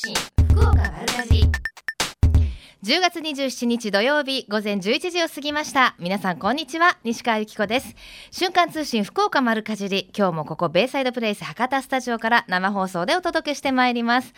[0.00, 0.14] 信
[0.54, 1.42] 福岡丸かじ
[2.82, 5.94] 10月27日土曜日午前11時を過ぎました。
[5.98, 6.96] 皆さんこんにちは。
[7.04, 7.94] 西川由紀子です。
[8.30, 10.10] 瞬間通信福岡丸かじり。
[10.16, 14.32] 今日もここベイサイドプレイス博多スタジオから生放送でお届けしてまいります。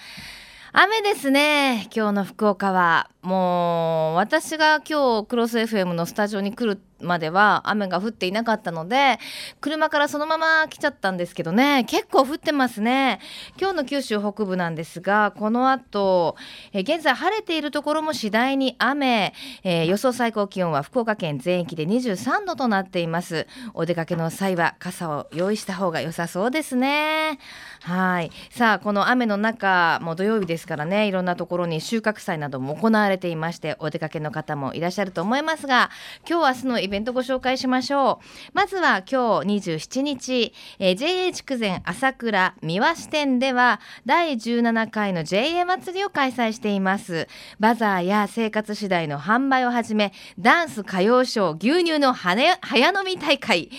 [0.73, 1.89] 雨ですね。
[1.95, 3.12] 今日の福岡は。
[3.23, 9.19] もう私が今日クロス FM のスタジオに来るまでは雨が降っていなかったので
[9.61, 11.85] 車からそのまま来ちゃったんですけどね。
[11.85, 13.21] 結構降ってますね。
[13.61, 16.37] 今日の九州北部なんですがこの後
[16.73, 23.47] え現在晴れているところも次第に雨、えー、予想最高気温は福岡県全域で23度となっています。
[23.75, 27.39] お出かけの際は傘を用意した方が良さそうですね。
[27.83, 28.31] はい。
[28.51, 35.91] さあこの雨の中もう土曜日ですからねいろんなところに収穫祭なども行われていましてお出かけの方もいらっしゃると思いますが
[36.29, 38.51] 今日明日のイベントご紹介しましょう。
[38.53, 47.29] まずは今日27日、えー、JA 筑前朝倉三輪支店では第17回の JA 祭りを開催しています。
[47.59, 53.71] バザーや生活次第の販売をはじめダンス歌謡ショー牛乳の早飲み大会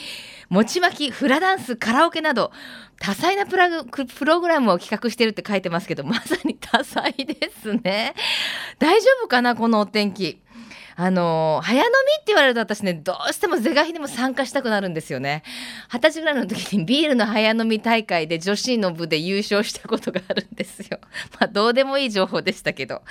[0.50, 2.52] 餅巻きフラダンスカラオケなど
[3.04, 8.16] 多彩なプラグプログラムを企画してるって書いてますけどまさに多彩ですね。
[8.80, 10.42] 大丈夫かなこのお天気。
[10.96, 15.44] あの早飲みって言われると私ねどうしても是が非でも参加したくなるんですよね。
[15.92, 21.00] 二十歳ぐらいの時にビールの早飲み大会で女子の部で優勝したことがあるんですよ。
[21.40, 23.02] まあどうでもいい情報でしたけど、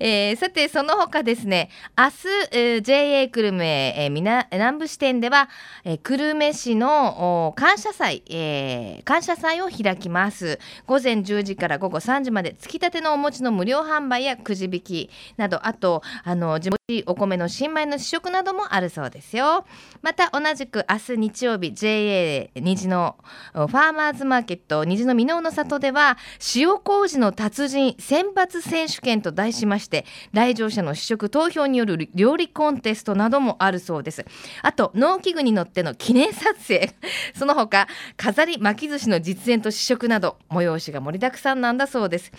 [0.00, 2.12] えー、さてその他ですね明日、
[2.52, 4.10] えー、JA 久留米、えー、
[4.52, 5.48] 南部支店では、
[5.84, 10.58] えー、久留米市の感謝祭、えー、感謝祭を開きます。
[10.86, 19.66] 午前10時から午後3時までつきたてのお餅の無料販売やくじ引きなどあとあの地元お米の新米の試食などもあるそうですよ。
[20.00, 23.18] また同じく明日日曜日 JA 虹の
[23.52, 26.16] ファーマーズマーケット虹の箕面の里では
[26.54, 34.24] 塩麹の達人選抜選手権と題しまして来場者の試食投票による料理コンテストなどもあるそうです。
[34.62, 36.94] あと農機具に乗っての記念撮影。
[37.36, 42.32] その他飾り巻き寿司の実演と試食など催しが盛りだくさんなんだそうです。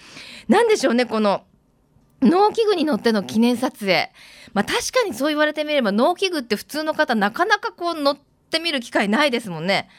[0.48, 1.44] 何でしょうねこの
[2.22, 4.12] 農機具に乗っての記念撮影。
[4.53, 8.18] まあ確かにそう言われてみれば農機具って普通の方なかなかこう乗っ
[8.50, 9.90] てみる機会ないですもんね。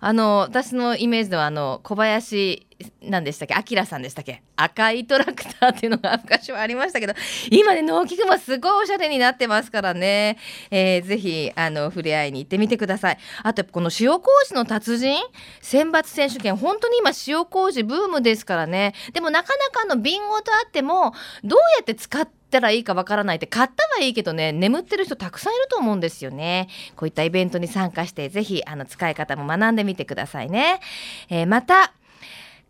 [0.00, 2.66] あの私のイメージではあの小林
[3.02, 3.54] 何でしたっけ？
[3.54, 4.42] アキラさんでしたっけ？
[4.56, 7.14] 赤いトラクターっていうのが昔はありましたけど
[7.50, 10.38] 今ね農機具もすごいおしゃれになってますからね、
[10.70, 13.18] えー、ぜひあの触れ合いに行ってみてください。
[13.42, 15.16] あとこの塩麹の達人？
[15.60, 16.56] 選抜選手権。
[16.56, 18.94] 本当に今塩麹ブームですからね。
[19.12, 21.12] でもなかなかの瓶ごとあっても
[21.44, 26.66] どうやって使ってたらいいかわからないって買ったはいいけどね眠ってる人たくさんいると思うんですよね。
[26.96, 30.80] こういったイベントに参加してぜひあの使い方も学んでみてくださいね、
[31.28, 31.92] えー、また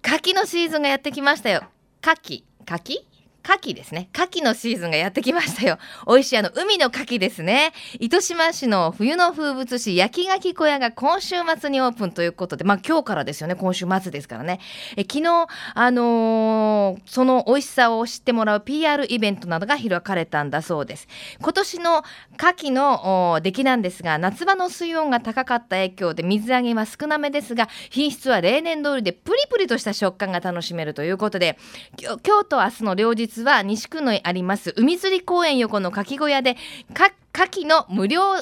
[0.02, 1.62] 牡蠣のシーズンがやってきましたよ。
[2.02, 3.09] 牡蠣牡蠣
[3.50, 4.08] 牡蠣ですね。
[4.14, 5.78] 牡蠣のシーズンがやってきましたよ。
[6.06, 7.72] 美味しいあの海の牡蠣ですね。
[7.98, 13.56] 糸島市の冬の風物詩焼き牡蠣小屋が今週末にオープンということでまあ今日からですよね。
[13.56, 14.60] 今週末ですからね。
[14.96, 21.08] え昨日あのー、その美味しさを知ってもらう PR イベントなどが開かれたんだそうです。
[21.40, 22.04] 今年の
[22.38, 31.58] 牡蠣の出来なんですが夏場の水温が高かった影響で水揚げは少なめですが品質は例年通りでプリプリとした食感が楽しめるということで
[31.98, 36.56] 今日と明日の両日は西区のあります海釣り公園横の牡蠣小屋で
[36.94, 38.36] 牡蠣の無料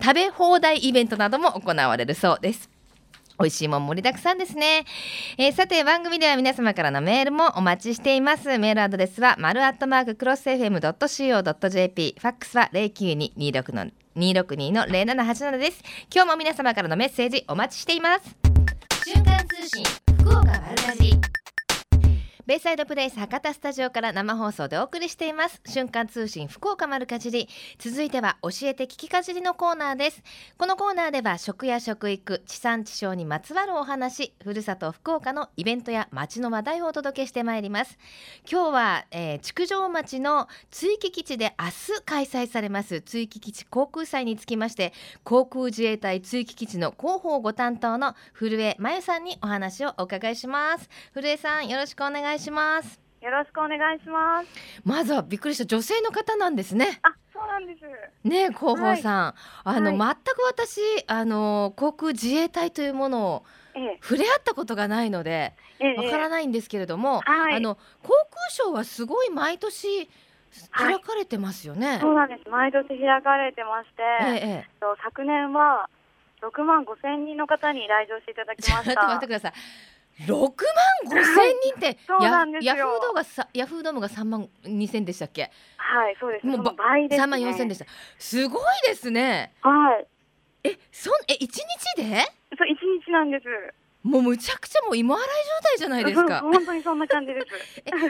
[0.00, 2.70] 食べ放題イベントなども行われるそうです。
[3.38, 4.84] 美味しいもん盛りだくさんですね、
[5.38, 8.58] えー、さて番組では皆様からのメールもお待ちしています。
[8.58, 15.82] メールアドレスは丸アットマーククロス FM.co.jp ファックスは09226の262の0787です。
[16.14, 18.36] 今日も皆様からのメッセージお待ちしています。
[19.04, 19.84] 瞬間通信
[20.20, 21.43] 福岡丸かじ
[22.46, 25.62] ベイサイドプレイス博多スタジオから生放送でお送りしています。
[25.64, 27.48] 瞬間通信福岡丸かじり。
[27.78, 30.22] 続いては教えて聞きかじりのコーナーです。
[30.58, 37.96] このコーナーでは食や食育地産地消にまつわるお話ふるさと福岡のイベントや街の話題をお届けしてまいります。
[38.46, 44.92] 今日は、えー、築城町の追記基地で明日開催されます追記基地航空祭につきまして
[45.22, 50.90] 航空自衛隊追記基地の広報ご担当の古江真由さんにお話をお伺いします。
[51.14, 53.00] 古江さんよろしくお願いいします。
[53.20, 54.48] よろしくお願いします。
[54.84, 57.00] まずはびっくりした女性の方なんですね。
[57.02, 58.28] あそうなんです。
[58.28, 59.34] ね広報さん、は
[59.66, 63.44] い、あの、はい、全く私あの航空自衛隊というものを
[63.76, 70.08] ええ、触れ合ったことがないのでわ、え、からないんですけれども、はい、あの航空ショーはすごい毎年
[70.70, 72.48] 開かれてますよね、そうなんです。
[72.48, 74.02] 毎年開かれてまして、
[74.44, 74.66] ええ、
[75.02, 75.88] 昨年は
[76.40, 79.02] 6万5千人の方に来場していただきました。
[79.08, 79.52] 待ってください
[80.28, 80.46] 六万
[81.04, 85.50] 五千人って そうなんですよヤフードがさヤフードームが三万二千でしたっけ？
[85.76, 86.46] はい、そうです。
[86.46, 87.16] もう倍です、ね。
[87.18, 87.86] 三万四千でした。
[88.18, 89.52] すごいですね。
[89.60, 90.06] はい。
[90.64, 92.24] え、そんえ一日で？
[92.56, 93.44] そう一日なんです。
[94.02, 96.40] もうむちゃくちゃもう芋洗い状態じゃないですか。
[96.40, 97.46] 本当にそんな感じです。
[97.84, 98.08] えそんな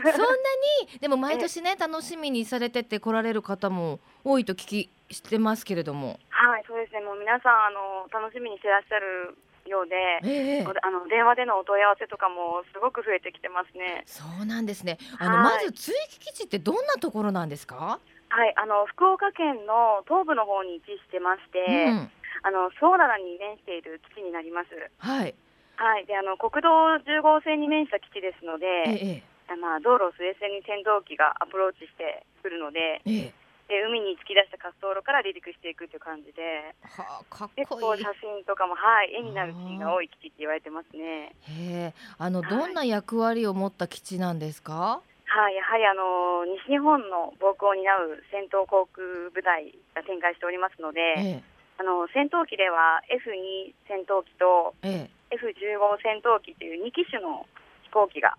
[0.91, 0.99] に？
[1.01, 6.19] でも毎年ね楽しみにされてて来られる方も多いと聞きしてますけれども。
[6.31, 7.01] はい、そうですね。
[7.01, 9.37] もう皆さんあの楽しみにしてらっしゃる
[9.67, 14.05] ようで、ええあの電話でのお問い合わせとかもすごく増えてきてますね。
[14.07, 14.99] そうなんですね。
[15.19, 18.01] あの、はいまず追記基地ってどんなところなんですか？
[18.29, 22.11] はい、あの福岡県の東部の方に位置してまして、うん。
[22.45, 24.69] あのソーララに面している基地になります。
[24.99, 25.35] はい。
[25.77, 26.69] はい、であの国道
[27.01, 33.44] 10号線に面した基地ですのえで、えまあ道路すれすれに戦闘機がアプローチしてくるので、ええ。
[33.69, 37.81] で海に突き出した滑走路から離陸していくという感じで、はあかっ結こいい。
[37.81, 41.33] 構写真とかもはい絵になるシーンが多い基地って言われてますね。
[41.49, 41.95] へえ。
[42.19, 45.01] あのはいどんな役割を持った基地なんですか？
[45.27, 49.03] はい、やはりあの西日本の防空を担う戦闘航空
[49.35, 51.43] 部隊が展開しておりますので、え
[51.79, 57.47] あの戦闘機では F2 戦闘機とええ F15 戦闘機という2機種の
[57.83, 58.37] 飛行機が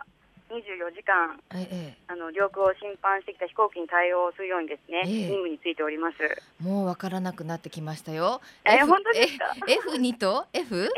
[0.49, 6.17] 24時間えええあの領空を侵犯してきた飛行機に対応するようにですね、ええ任務についております。
[6.23, 6.37] え。
[6.63, 8.41] もうわからなくなってきましたよ。
[8.63, 9.45] え本当ですか？
[9.67, 10.89] え F 二と？F？F2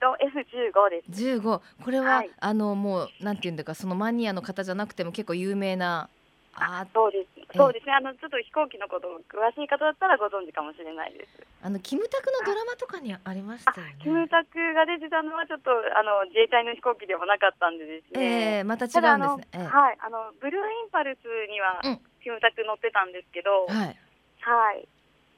[0.00, 1.24] と F15 です。
[1.24, 6.08] 15これは、はいあのもうなんていうんだかそのマニアの方じゃなくても結構有名な
[6.54, 7.35] あそうです。
[7.54, 7.94] そうですね。
[7.94, 11.38] あのちょっと飛行機のこと詳しい方だったらご存知かもしれないです。
[11.62, 13.96] あのキムタクのドラマとかにありましたよね。
[14.02, 18.58] キムタクが出てたのはちょっとあの自衛隊の飛行機ではなかったんでですえね。
[18.60, 19.62] えまた違うんですね。
[19.62, 23.94] ええはい、あのブルーインパルスにはうんキムタク乗ってたんですけど、はい。
[24.42, 24.88] はい。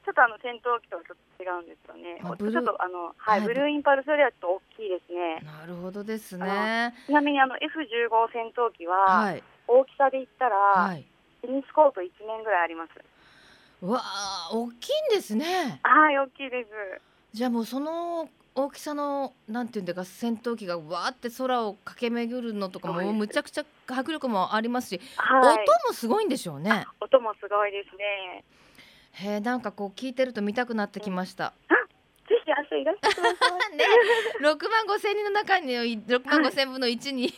[0.04, 2.16] ちょっとあの戦闘機とはちょっと違うんですよね。
[2.16, 5.44] ちょあブルーっとあのはい、はいブルーインパルスよりはちょっと大きいですね。
[5.44, 6.94] なるほどですね。
[7.06, 11.04] ちなみにあの F15 戦闘機ははい大きさで言ったら、はい。
[11.49, 12.91] テニスコート1面ぐらいあります。
[13.81, 15.81] うわあ大きいんですね。
[15.83, 17.00] はい、大きいです。
[17.33, 25.55] じゃあもうその大きさのなんていうんだか戦闘機がわーって空を駆け巡るのとかもむちゃくちゃ迫力もありますし、はい。
[25.55, 26.85] 音もすごいんでしょうね。
[27.00, 28.45] 音もすごいですね。
[29.12, 31.55] へえなんかこう聞いてると見たくなってきました。
[31.71, 31.88] ぜひ
[32.70, 33.76] 明日いらしてください。
[33.76, 33.85] ね
[34.41, 35.73] 6万5千人の中に
[36.06, 37.32] 6万5千分の1に、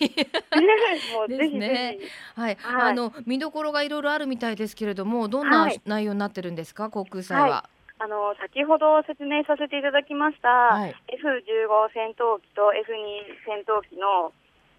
[1.14, 1.98] もうぜひですね。
[2.34, 2.90] はい、はい。
[2.90, 5.80] あの見どころがいろいろあるみたいですけれどもどんなはい。
[5.84, 7.68] 内容になってるんですか、航空祭は。
[7.98, 10.94] あの先ほど説明させていただきました、はい。
[11.20, 14.32] F15 戦闘機と F2 戦闘機の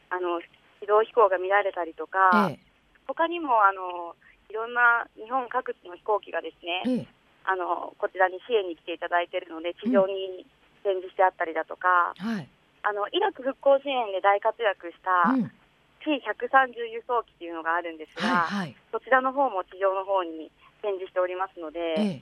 [0.09, 0.42] あの
[0.81, 2.59] 軌道飛行が見られたりとか、え
[3.07, 4.15] 他にもあの
[4.50, 10.45] いろんな日本各地の飛行機がですね、えええあのこちらに支援に来ていただいているので地上に
[10.83, 12.47] 展示してあったりだとか、はい、
[12.83, 15.51] あのイラク復興支援で大活躍したうん。
[16.01, 18.75] T130 輸送機というのがあるんですが、はいはい。
[18.91, 20.49] そちらの方も地上の方に
[20.81, 22.21] 展示しておりますので、え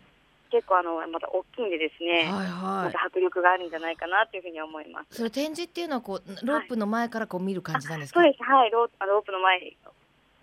[0.52, 2.92] 結構あのまた大きいんでですえね、はいはい。
[2.92, 5.16] また迫力があるんじゃないかなというふうに思います。
[5.16, 9.60] それ展示っていうのはこうロープの前からこう見る感じなんですか、そうです、はい、ローあロープの前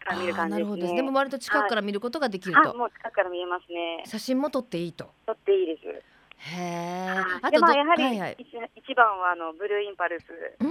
[0.06, 0.64] から見る感じですね。
[0.64, 4.02] なるほどですでも割と近くから見ることができると、はい、もう近くから見えますね。
[4.06, 5.88] 写真も撮っていいと撮っていいです。
[6.38, 10.24] へえはいあでまあやはり、はいはい一一番はあのブルーインパルス
[10.60, 10.68] うん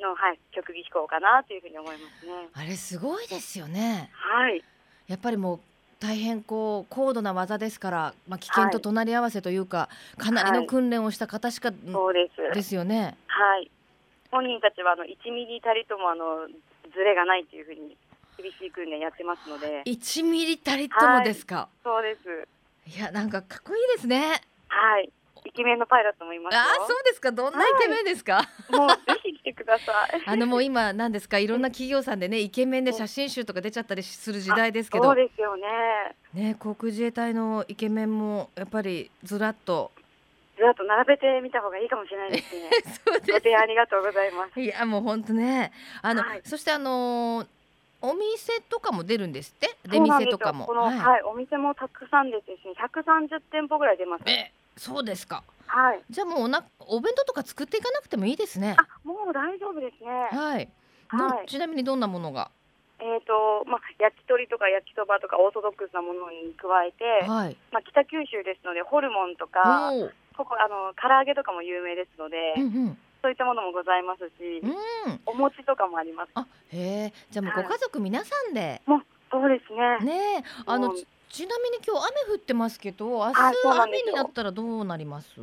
[0.00, 2.32] のはい曲技飛行かなというふうに思いますね。
[2.52, 4.62] あれすごいですよねはい、
[5.06, 5.60] やっぱりもう
[6.00, 12.54] 大変こう高度な技ですから、まあ、危険と隣り合わせというか、かなりの訓練をした方しか、そうです。
[12.56, 13.16] ですよね。
[13.28, 13.70] はい。
[14.32, 16.48] 本人たちはあの1ミリたりともあの
[16.92, 17.96] ズレがないというふうに
[18.42, 19.82] 厳しい訓練やってますので。
[19.86, 21.68] 1ミリたりともですか？
[21.84, 22.48] そうです。
[22.96, 24.40] い、やなんかかっこいいですね。
[24.68, 25.10] はい。
[25.44, 26.60] イケメンのパイロットもいますよ。
[26.60, 27.32] ああそうですか？
[27.32, 28.48] どんなイケメンですか？
[28.70, 28.94] もうぜ
[29.24, 30.22] ひ来てください。
[30.26, 31.38] あのもう今なんですか？
[31.38, 35.66] いろんな企業さんでねイケメンで写真集とか出ちゃったりする時代ですけどそうですよね。
[36.32, 39.90] ね航空自衛隊のイケメンもやっぱりずらっと
[40.56, 42.70] ずらっと並べてみた方がいいかもしれないですね。
[43.04, 44.52] そうでご提案ありがとうございます。
[44.52, 45.72] すいやもう本当ね
[46.02, 47.46] あの、はいそしてあのー
[48.02, 49.76] お店とかも出るんですって？
[49.88, 50.66] 出店とかも。
[50.66, 54.24] この、はい、お店もたくさんでですね、130店舗ぐらい出ます。
[54.26, 55.44] えそうですか。
[55.66, 56.02] はい。
[56.10, 58.76] じゃあもうおなお弁当とか作っていかなくてもいいですね。
[58.76, 60.10] あ、もう大丈夫ですね。
[60.36, 60.68] はい、
[61.16, 61.46] どはい。
[61.48, 62.50] ちなみにどんなものが？
[62.98, 67.56] えっ、と、まあ、焼き鳥とか焼きそばとかオーソドックスなものに加えて、はい。
[67.72, 69.90] まあ、北九州ですので、ホルモンとか、
[70.36, 74.66] ここ、あの、唐揚げとかも有名ですので、うんうんそういったものもございますし、う
[75.10, 75.20] ん。
[75.26, 76.30] お餅とかもあります。
[76.34, 78.82] あへえじゃあもうはいご家族皆さんで。
[78.86, 80.04] もう、そうですね。
[80.04, 80.44] ねえ。
[80.66, 85.40] あのちちなみに今日雨降ってますけど明日雨になったらどうなります？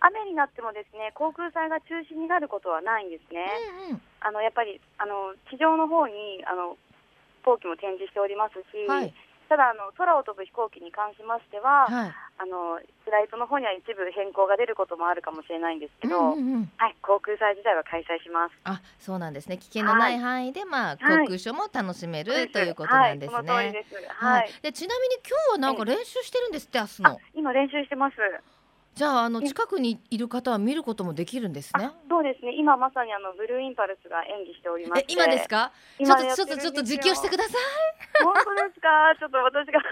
[0.00, 3.46] 雨になってもですね航空祭が中止になることはないんですね。
[3.88, 4.02] うんうん。
[4.20, 6.76] あのやっぱりあの地上の方にあの
[7.40, 9.14] 飛行機も展示しておりますし、はい
[9.52, 12.12] ただあの空を飛ぶ飛行機に関しましては、はい。
[12.40, 18.56] あのフライトの方には一部変更が出ることもあるかもしれないんですけど、うんうんうんはい航空祭自体は開催します。
[18.64, 19.58] あ、そうなんですね。
[19.58, 23.84] 危険のない範囲で、まあ、航はい空ショーも楽しめるということなんですね。
[24.16, 24.62] ははいい。。
[24.62, 27.20] で、ちなみに今日はなんか練習してるんですって、明日あの。
[27.34, 28.16] 今練習してます。
[28.94, 31.94] じゃあ、あのえ近くにいる方は見ることもできるんですねあ。
[32.10, 32.52] そうですね。
[32.56, 35.72] 今まさにあのブルーインパルスが演技しておりましえて。、今ですか？
[35.96, 37.58] ちょ今っと、ちょっと、ちょっと実況してくだださ
[38.22, 39.16] 本当ですか？
[39.18, 39.82] ちょっと私がい。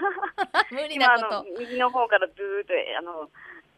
[0.71, 1.59] 無理今あのなこと。
[1.59, 3.29] 右の方からずーっとあの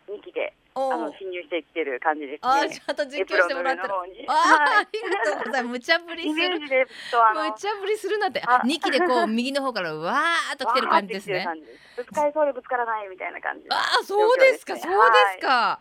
[0.09, 2.81] 2機であおのー侵入してきてる感じですあ、ねち。
[2.87, 3.93] ょっと実況してもらってる。
[4.27, 5.71] あありがとうございます。
[5.73, 6.59] 無茶ぶりする。
[6.59, 11.47] 無茶ぶりするなんて、あ二機でこう右の方からわーっと来てる感じですね
[11.95, 13.65] ぶつかりそうでぶつからないみたいな感じ。
[13.69, 15.79] ああ、そうですか、そうですか。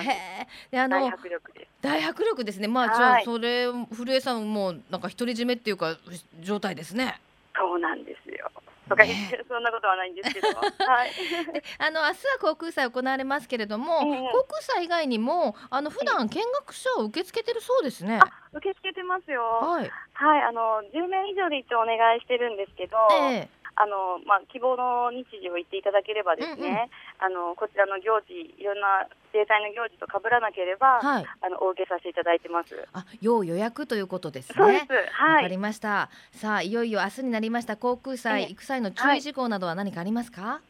[0.00, 0.10] へ
[0.42, 0.48] え。
[0.70, 1.70] で、あ大の迫力です。
[1.80, 2.66] 大迫力ですね。
[2.66, 5.96] まあ、じゃそれ、古江さんもなんか独り占めっていうか、
[6.40, 7.20] 状態ですね。
[7.54, 8.21] そうなんですよ。
[8.92, 10.48] とか言って、 そんなことはないんですけど。
[10.52, 11.10] はい。
[11.78, 18.20] あの、明日は航空祭行われますけれども、ええ航空祭以外にも、あの、普段見学者を受け付けてるそうですね。
[18.22, 19.42] あ、受け付けてますよ。
[19.42, 19.90] はい。
[20.14, 26.90] はい、あの10名以上で一応お願いしてるんですけど、ええあのまあ希望の日時を言っていただければですね、うんうん
[27.22, 31.26] あのこちらの行事いろんな自衛隊の行事と被らなければ、はい。
[31.40, 32.74] あのお受けさせていただいてます。
[32.92, 34.54] あ、要予約ということですね。
[34.58, 34.92] そうです。
[34.92, 34.98] わ
[35.34, 35.42] はい。
[35.44, 36.10] かりました。
[36.32, 40.60] さあ、いよいよ明日になりました航空祭、ええ行く際の注意事項などは何かありますか？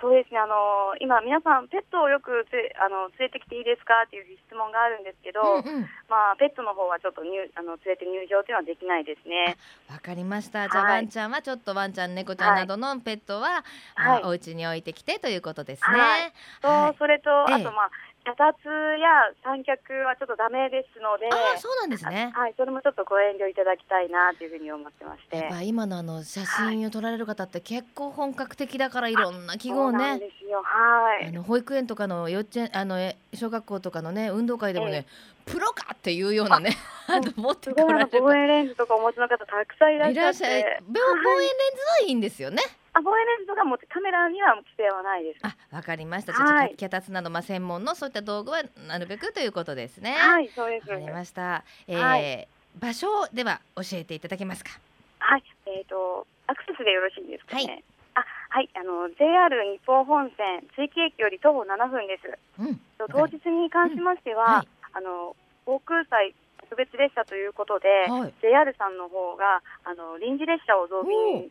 [0.00, 0.38] そうですね。
[0.38, 5.82] あの今皆さんペットをよくつあの連れてきていいですかっていう質問があるんですけど、うんうん。
[6.06, 9.58] まあペットの方はちょっと入あの連れて入場というのはできないですね。
[9.90, 10.68] わかりました。
[10.68, 13.64] じゃあ、はいワンちゃんはちょっとワンちゃん、猫ちゃんなどのペットは、
[13.94, 15.98] はいあお家に置いてきてということですね。
[15.98, 17.90] はいと、はいそれとええあとまあ
[18.36, 18.68] 脚立
[19.00, 21.28] や三脚はちょっとダメですので。
[21.32, 22.32] ああ、そうなんですね。
[22.34, 25.48] はい、それもちょっとご遠慮いただきたいなというふうに思ってまして。
[25.64, 30.16] 今のあの写真を撮られる方って結構本格的だからいろんな記号そうなね。
[30.16, 30.62] んですよ。
[30.62, 31.26] はい。
[31.28, 35.06] あの保育園とかの幼稚園あのえ小学校とかのね運動会でもね、
[35.46, 36.76] プロかっていうようなね
[37.36, 40.24] 持ってこられる望遠レンズとかお持ちの方たくさんいらっいしゃっ。
[40.24, 40.62] らってしゃい。
[40.88, 42.62] 望望遠レンズはいいんですよね。
[42.87, 45.40] あ、望遠レンズとかもカメラには規制はないです。
[45.42, 46.32] あ、わかりました。
[46.32, 50.12] ちょっとはい脚立などまあ専門のそういった道具はなるべくということですね。
[50.12, 50.88] はい、そうです。
[50.90, 51.64] わかりました。
[51.86, 54.70] えーはい場所では教えていただけますか？
[55.18, 57.64] はい、えっ、とアクセスでよろしいですかね？
[57.64, 62.38] はいあ、はい、あの JR 日本本線追記駅より徒歩7分です。
[62.60, 62.76] うん。
[62.98, 65.34] と当日に関しましては、うんはいあの
[65.66, 71.50] 航空祭特別列車ということで、はい JR さんの方があの臨時列車を増便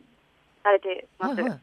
[0.62, 1.40] されてます。
[1.40, 1.60] はいはい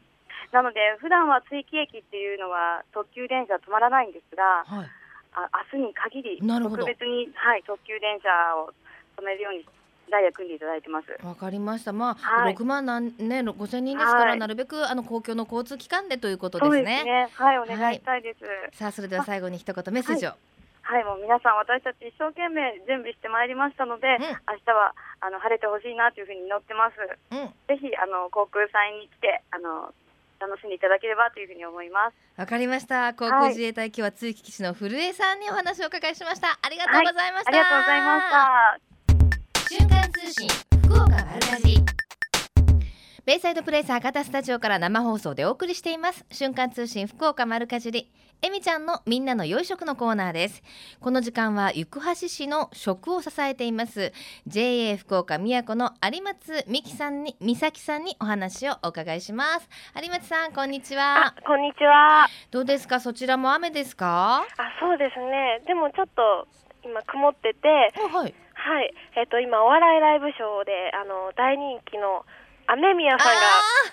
[0.52, 4.88] なので普段は追記駅っていうのは特急電車止まらないんですが、はい。
[5.34, 8.72] あ明日に限り特別にはい特急電車を
[9.20, 9.66] 止めるように
[10.10, 11.26] ダイヤ組んでいただいてます。
[11.26, 11.92] わかりました。
[11.92, 16.82] まあ、はい六万なんね五千人ですから、はいなるべくあの公共の交通機関でということですね。
[16.82, 17.28] ですね。
[17.34, 18.34] はい、お願いしたいで
[18.72, 18.78] す。
[18.78, 20.30] さあそれでは最後に一言メッセージを。
[20.30, 20.38] はい、
[21.04, 26.96] もう皆さん私たち一生懸命準備してまいりましたので、うん明日はあの晴れてほしいなというふうに祈ってます。
[26.96, 27.50] うん。
[27.66, 29.92] ぜひあの航空祭に来てあの
[30.38, 32.14] 楽しんでいただければというふうに思います。
[32.38, 33.14] わかりました。
[33.14, 36.58] 航空自衛隊、今日は追記騎士の古江さんにお話をお伺いしました。
[36.60, 37.48] ありがとうございました。
[37.48, 38.78] ありがとうございました。
[39.68, 40.48] 瞬間通信
[40.84, 42.05] 福岡丸かじり
[43.26, 46.24] ベイサイドプレイス博多スタジオから生放送でお送りしています。
[46.30, 48.08] 瞬間通信福岡丸かじり。
[48.40, 50.62] えみちゃんのみんなの良い食のコーナーです。
[51.00, 54.12] この時間は行橋市の食を支えています。
[54.46, 59.68] JA 福岡宮古の有松美希さんに美咲さんにお話をお伺いします。
[60.00, 61.26] 有松さんこんにちは。
[61.26, 62.28] あ、こんにちは。
[62.52, 63.00] どうですか？
[63.00, 64.36] そちらも雨ですか？
[64.36, 64.44] あ、
[64.78, 65.62] そうですね。
[65.66, 66.46] でもちょっと
[66.84, 68.32] 今曇ってて、あはい。
[68.54, 68.94] はい。
[69.18, 72.24] えっ、と今お笑いライブショーであの大人気の
[72.68, 73.40] 雨宮さんが、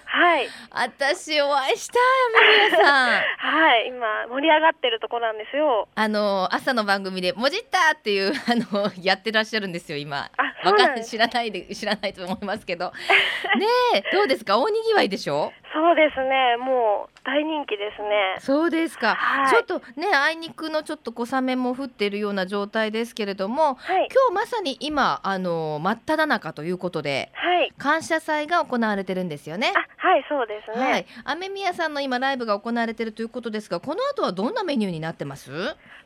[0.06, 1.94] はい、私お会いした
[2.40, 5.88] 雨宮さん はい、今盛り上がってるとこなんですよ。
[5.96, 8.34] あの朝の番組で「もじった!」っていうあ
[8.74, 10.30] のやってらっしゃるんですよ今。
[10.38, 11.12] あ、そわかんうなんです。
[11.12, 12.92] 知らないで知らないと思いますけど
[13.58, 13.66] ね
[13.96, 14.58] えどうですか？
[14.58, 15.52] 大にぎわいでしょ？
[15.74, 16.58] そうですね。
[16.58, 18.36] もう大人気ですね。
[18.40, 27.72] そうですか、はいちょっとねあいにくのちょっと小雨も降っているような状態ですけれどもはい、今日まさに今あの真っ只中ということではい。
[27.78, 29.72] 感謝祭が行われてるんですよね。
[29.76, 30.92] あ、はい、そうですね。
[30.92, 35.52] はい、雨宮さんの今ライブが行われてるということですがこの後はどんなメニューになってます？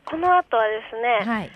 [0.04, 0.96] この後はです
[1.26, 1.50] ね、はい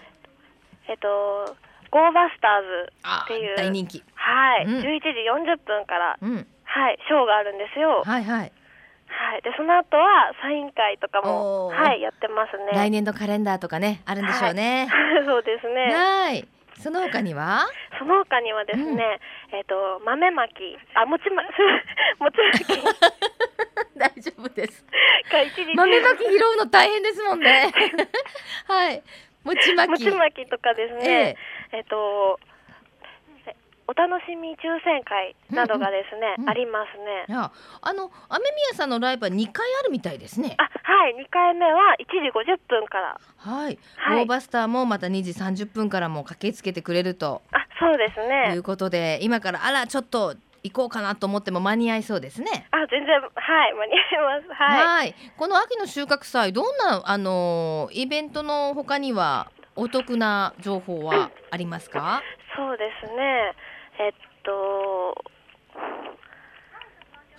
[0.89, 1.57] えっと
[1.93, 8.03] ゴーバスターズあっていう大人気はい、うん11時40分からうんはいショーがあるんですよ。
[8.03, 8.53] はいはい
[9.13, 9.43] はい。
[9.43, 12.73] でその後はサイン会とかもはいやってますね。
[12.73, 14.89] 来年のカレンダーとかねあるんでしょうね。
[15.29, 15.95] そうですね。
[15.95, 16.49] はい。
[16.81, 17.69] その他には？
[17.99, 19.21] その他にはですね、
[19.53, 21.43] えっ、と豆まき、あ餅ま
[22.19, 22.65] 餅まき
[23.95, 24.85] 大丈夫です。
[25.77, 27.71] 豆まき拾うの大変ですもんね。
[28.67, 29.03] はい。
[29.45, 29.91] 餅まき。
[29.91, 31.37] 餅まきとかですえね、え
[31.81, 32.39] っ、と
[33.47, 33.57] え
[33.89, 37.27] お楽しみ抽選会などがですね、うんうんありますね。
[37.29, 40.55] あの雨宮さんのライブは2回あるみたいですね。
[40.59, 43.21] あはい、2回目は1時50分から。
[43.37, 43.79] はい。
[43.97, 48.63] はいローバスターもまた2時30分からも駆けつけてくれるとあそうですいねう。
[48.63, 52.67] ことで、今からあらちょっと行こうかなと思っても間に合いそうですね。
[52.71, 54.55] あ全然はい間に合います。
[54.55, 54.87] はい。
[54.87, 55.15] はい。
[55.37, 62.23] この秋の収穫祭どんなあのイベントの他にはお得な情報はありますか？
[62.57, 63.55] そうですね。
[64.01, 64.13] えっ
[64.43, 65.25] と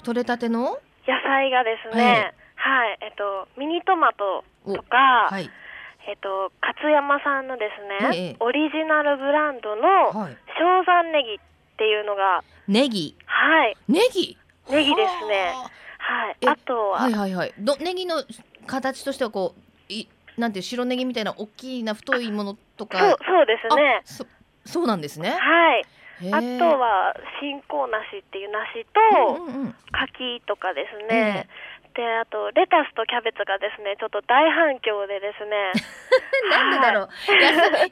[0.03, 0.79] 取れたての？
[1.07, 4.97] 野菜がですね、えはい、えっとミニトマトおとか、
[5.29, 5.49] はい。
[6.07, 7.69] えっと勝山さんので
[8.01, 10.37] すね、ええオリジナルブランドのはい。
[10.57, 11.39] 正山ネギっ
[11.77, 13.15] ていうのがネギ？
[13.25, 13.77] はい。
[13.87, 14.37] ネギ？
[14.69, 15.53] ネギですね。
[15.53, 16.37] ははい。
[16.41, 17.53] えあとは、あはいはいはい。
[17.59, 18.23] どネギの
[18.67, 19.63] 形としてはこうい
[20.37, 22.99] なんて白ネギみたいな大きな太いものとか。
[22.99, 24.01] そうそうですね。
[24.03, 24.25] あそ
[24.65, 25.31] そうなんですね。
[25.31, 25.83] はい。
[26.25, 29.75] へあーとは新香梨っていう梨とうんうんうん。
[29.91, 31.49] 柿とかですえね、
[31.95, 35.71] であとレタスとキャベツがですねちょっと大反響でですね。
[36.49, 37.09] なんでだろう。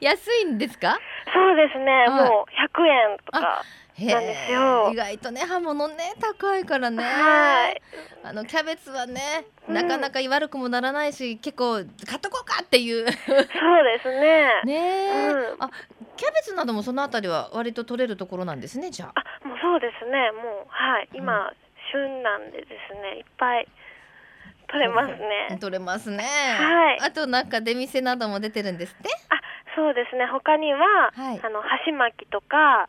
[0.00, 0.98] 安いんですか？
[1.32, 2.10] そうですね、はい。
[2.30, 3.62] もう100円とか。
[3.64, 4.90] へなんですよ。
[4.92, 7.02] 意外とね刃物ね高いからね。
[7.04, 7.82] はい。
[8.24, 9.74] あのキャベツはねうん。
[9.74, 11.74] なかなか悪くもならないし、結構
[12.06, 13.06] 買っとこうかっていう。
[13.06, 14.62] そうですね。
[14.64, 15.62] ねえ、うん。
[15.62, 15.70] あ
[16.16, 19.20] キャベツなどもそのあたりは割と取れるところなんですねじゃあ。
[19.44, 20.30] あもうそうですね。
[20.32, 21.08] もうはい。
[21.14, 21.52] 今、
[21.92, 23.18] 旬なんでですね。
[23.18, 23.68] いっぱい
[24.68, 25.56] 取れますね。
[25.60, 26.24] 取れますね。
[26.24, 26.98] はい。
[27.02, 29.10] あとなんか出店なども出てるんですって？
[29.28, 29.41] あ
[29.74, 30.26] そうですね。
[30.26, 30.78] 他には、
[31.14, 31.40] はい。
[31.42, 32.88] あの箸巻きとか。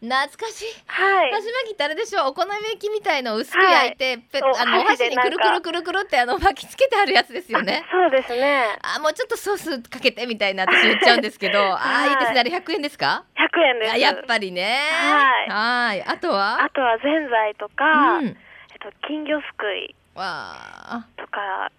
[0.00, 0.66] 懐かしい。
[0.86, 1.30] はい。
[1.32, 2.26] 箸巻きってあれでしょ？
[2.26, 7.84] お好み焼きみたいのを薄く焼いて、ペッおあのお箸にくるくるくるくるってあの巻きつけてあるやつですよね。
[7.86, 7.90] あ。
[7.90, 8.66] そうですね。
[8.82, 12.40] あもうちょっとソースかけてみたいな私言っちゃうんですけど、 あーいいですね。
[12.40, 13.92] あれ100円ですか？100円です。
[13.92, 14.78] あやっぱりね。
[14.90, 15.50] はい。
[15.50, 16.02] はい。
[16.04, 16.62] あとは？
[16.62, 18.26] あとはぜんざいとか、うん。
[18.26, 18.34] えっ
[18.80, 21.70] と、金魚すくいわあとか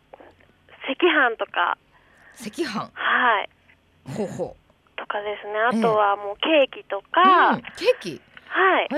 [0.90, 1.78] 赤飯とか。
[2.40, 2.92] 赤飯。
[2.94, 3.50] はい
[4.16, 4.56] ほうほ
[4.96, 7.56] とかですねあとはもうケーキとか、う。
[7.56, 8.22] うん、ケーキ？
[8.50, 8.90] はい。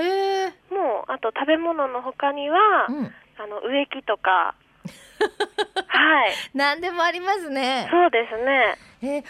[0.72, 2.56] もうあと食べ物の他には、
[2.88, 3.12] うん。
[3.38, 4.54] あの植木とか
[5.86, 7.88] はいなんでもありますね。
[7.90, 9.26] そうですねえー今日だ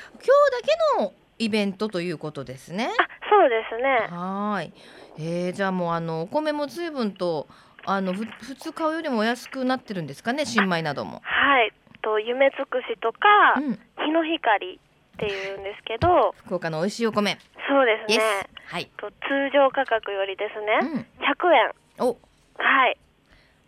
[0.98, 2.90] けのイベントということですね。
[2.98, 4.72] あそうですねはーい。
[5.18, 7.46] えー、じゃあもうあのお米も随分と
[7.86, 10.44] あのふ普通買うよりもお安くなってるんですかね？
[10.44, 11.20] 新米なども。
[11.24, 13.18] はいと夢尽くしとか、
[13.56, 13.78] うん。
[14.04, 14.80] 日の光
[15.20, 17.36] っていうんですけど福岡の美味しいお米。
[17.68, 18.24] そうですね
[18.66, 18.72] ス。
[18.72, 18.90] はい。
[18.96, 19.14] と通
[19.52, 21.06] 常価格よりですうね、ん。
[21.20, 21.52] 100
[22.00, 22.16] 円お、
[22.56, 22.96] はい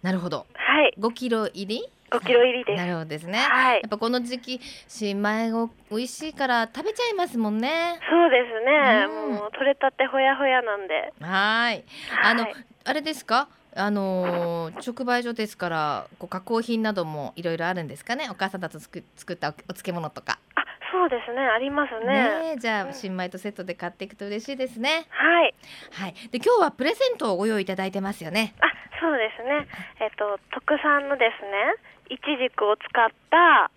[0.02, 0.46] なるほど。
[0.54, 3.38] はい5キロ入り？5キロ入りですなるほどですね。
[3.38, 7.98] はいやっぱこの時期新米を美味しいから食べちゃいますもんね。
[8.10, 11.84] そうですね、うんもう取れたてほやほやなんではーい。
[12.22, 13.48] あの、はいあれですか？
[13.76, 18.28] あのー直売所ですからこう加工品などもいろいろあるんですかね？
[18.30, 20.38] お母さんたちと作作ったおお漬物とか。
[20.56, 20.61] あ
[20.92, 25.06] そうですねありますねねえじゃうんあ新米とセットで買っていくと嬉しいですね。
[25.08, 25.54] はい
[25.90, 26.14] はい。
[26.30, 28.54] で今日はプレゼントをご用意いただいてますよね。
[28.60, 28.68] あ
[29.00, 29.66] そうですね
[30.00, 33.70] えっと特産のですねいちじくを使った、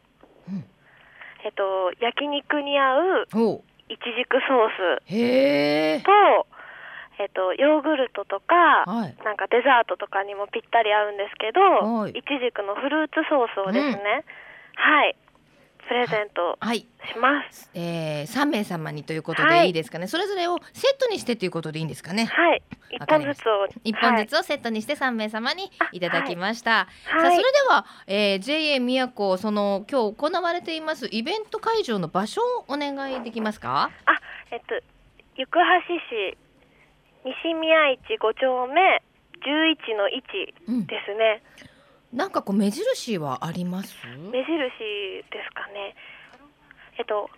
[0.49, 0.65] うん
[1.45, 3.27] えっと焼肉に合う。
[3.87, 6.03] いちじくソース。
[6.03, 6.47] と
[7.17, 9.15] えっとヨーグルトとかはい。
[9.23, 14.25] なんかデザートとかにもぴったり合うんですけはいどいちじくのフルーツソースをですね、
[14.75, 15.15] はい
[15.87, 16.79] プレゼントはい。
[16.79, 16.87] し
[17.19, 17.69] ます。
[17.73, 19.61] えー、3名様にということはい。
[19.61, 22.25] でいいですかね、それぞれをセットにしてということでいいんですかね。
[22.25, 22.63] はい。
[22.91, 24.27] 一本ずつを1本ずはい。
[24.27, 27.35] つをセットにして3名様にいただきました、さあはい。
[27.35, 33.91] それでは、えー、JA 宮古その今日行われていますイベント会場の場所をお願いできますか？
[34.05, 34.13] あ
[34.51, 34.75] えっと
[35.37, 36.37] 行橋市
[37.25, 39.03] 西宮市5丁目
[39.45, 40.85] 11の1うん。
[40.87, 41.43] ですね、
[42.15, 43.95] なんかこう目印はあります？
[44.31, 44.47] 目印
[45.29, 45.95] ですかね。
[46.97, 47.29] えっと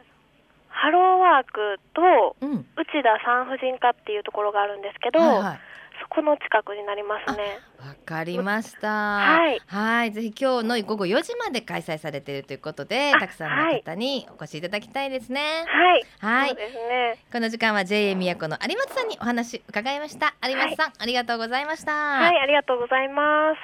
[0.69, 2.65] ハローワークとうん。
[2.77, 5.59] 内田産婦人科っていうところがあるんですけど、はいはい。
[5.99, 7.57] そこの近くになりますね。
[7.79, 8.87] わかりました。
[8.87, 9.59] はい。
[9.65, 15.41] はい、ぜひ今日の午後4時まで開催されているということで、あたくさんの方にお越しいただきたいですね。
[15.67, 16.49] はい、はい。
[16.49, 17.17] そうですね。
[17.33, 20.35] この時間は JA 宮古の有松さんにお話伺いました。
[20.47, 21.91] 有松さん、ありがとうございました。
[21.91, 23.57] はいありがとうございます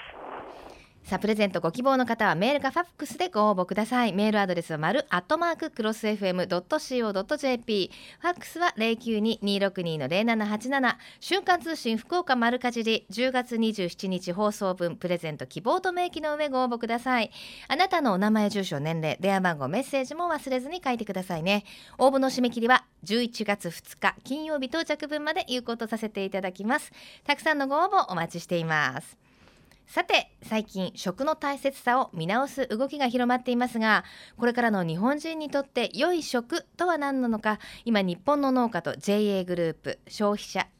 [1.03, 4.13] さあプレゼントご希望の方はメールかファックスでご応募ください。
[4.13, 13.05] メールアドレスは丸アットマーククロス FM.co.jp ファックスは092-262-0787瞬間通信福岡丸かじり。
[13.11, 17.31] 10月27日放送分プレゼント希望と明記の上ご応募ください。
[17.67, 21.65] あなたのお名前住所年齢電話番号メッセージも忘れずに書いてくださいね。
[21.97, 26.93] 応募の締め切りは11月2日金曜日到着分まで有効とさせていただきます。
[27.25, 29.17] たくさんのご応募お待ちしています。
[29.87, 34.03] さて最近食の大切さを見直す動きが広まっていますが
[34.37, 40.67] これからの日本人にとって良い食とは何なのか今日本の農家と JA グループ消費者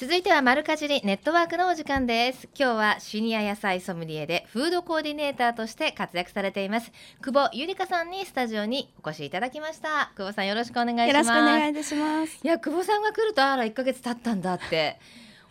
[0.00, 2.48] 続いては丸かじりネットワークのお時間です。
[2.58, 6.90] 今日はシニア野菜ソムリエでフードコーディネーターとして活躍されています。
[7.20, 10.10] 久保ゆりかさんにスタジオにお越しいただきました。
[10.16, 11.06] 久保さんよろしくお願いします。
[11.06, 12.40] よろしくお願いいたします。
[12.42, 14.98] いや久保さんが来るとあら1ヶ月経ったんだって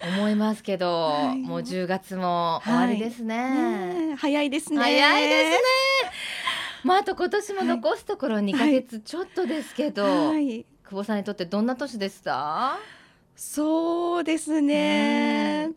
[0.02, 3.36] 思いますけど、はい、もう10月も終わりですね。
[3.36, 3.54] はい
[4.08, 4.82] ね、早いですね。
[4.82, 5.58] 早いですね。
[6.84, 12.80] まああと今年も残すところ2ヶ月ちょっとですけど、はい、久保さんにとってどんな年でした？
[13.40, 15.70] そうですね。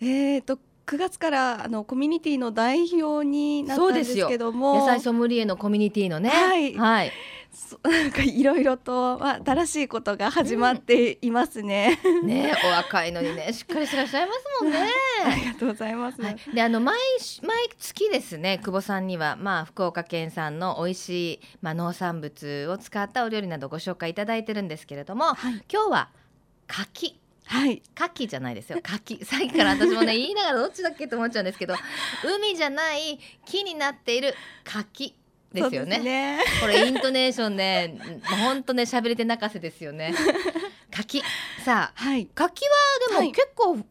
[0.00, 0.38] え。
[0.38, 7.12] っ、ー、と9月からあのコミュニティの代表になったんですけども、野菜ソムリエのコミュニティのね、はい、はい、
[7.84, 12.00] なんかいろいろと、まあ、新しいことが始まっていますね。
[12.02, 14.88] うん、ねお若いのにねしっかりしてらっしゃいますもんね。
[15.26, 16.22] ありがとうございます。
[16.22, 16.96] はい、であの毎
[17.42, 26.08] 毎月ですね久保さんにはまあ福岡県産の美味しいまあ農産物を使ったお料理などご紹介いただいてるんですけれども、はい、今日は
[26.66, 27.18] 柿。
[27.44, 27.82] はい。
[27.94, 28.78] 柿じゃないですよ。
[28.82, 29.22] 柿。
[29.24, 31.74] さっきから私もね言いながらどっちだっけと思っちゃうんですけど
[32.24, 35.14] 海じゃない木になっている柿
[35.52, 37.98] ですよね、ね、これイントネーションね
[38.42, 40.14] 本当ね喋れて泣かせですよね。
[40.90, 41.22] 柿
[41.66, 42.64] さあ、はい、柿
[43.10, 43.84] はでも結構、福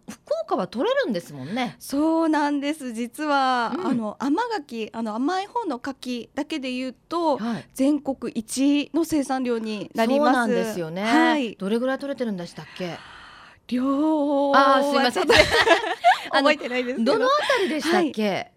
[0.45, 1.75] 岡は取れるんですもんね。
[1.77, 2.93] そうなんです。
[2.93, 10.31] 実は、うん、あの甘柿あの甘い方の柿だけで言うと、はい、全国一位の生産量になります。
[10.31, 12.97] そうなんですよね、はい、どれぐらい取れてるんでしたっけ？
[13.67, 15.27] 量あすいません。
[16.31, 17.19] 覚えてないですど。
[17.19, 18.54] のあたりでしたっけ、はい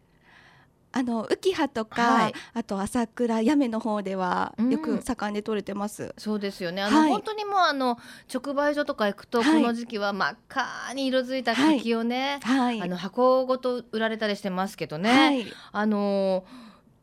[0.99, 6.03] あの浮葉とか、はい、あと朝倉八女の方ではよく盛んで取れてます。
[6.03, 6.83] うん、そうですよね。
[6.83, 7.99] あの、はい、本当にもうあの
[8.33, 15.47] 直売所とか行くと、この時期は真っ赤に色づいた柿をね、はい、あの箱ごと売られたりしてますけどね。
[15.71, 16.45] あの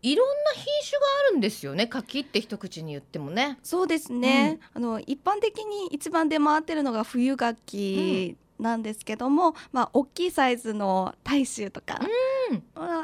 [0.01, 3.57] いろんな品種があるんですよね柿って一口に言ってもね。
[3.63, 11.99] そうですね、うん、あの一般的に一番出回ってるのが冬柿なんですけども、うん、まあ大きいサイズの大衆とか、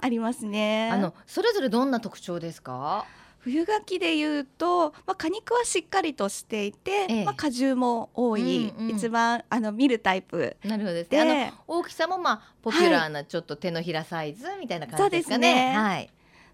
[0.01, 0.89] ありますね。
[0.91, 3.05] あのそれぞれどんな特徴ですか？
[3.39, 11.51] 冬柿でいうと、まあ、果肉はしっかりとしていて、ええ、まあ、果汁も多い、うんうん、一番あの見るタイプなるほどですね。
[11.67, 15.53] 大きさもまあポピュラーなちょっと手のひらサイズみたいな感じですかね。
[15.53, 15.75] はい、ね。
[15.75, 16.09] はい。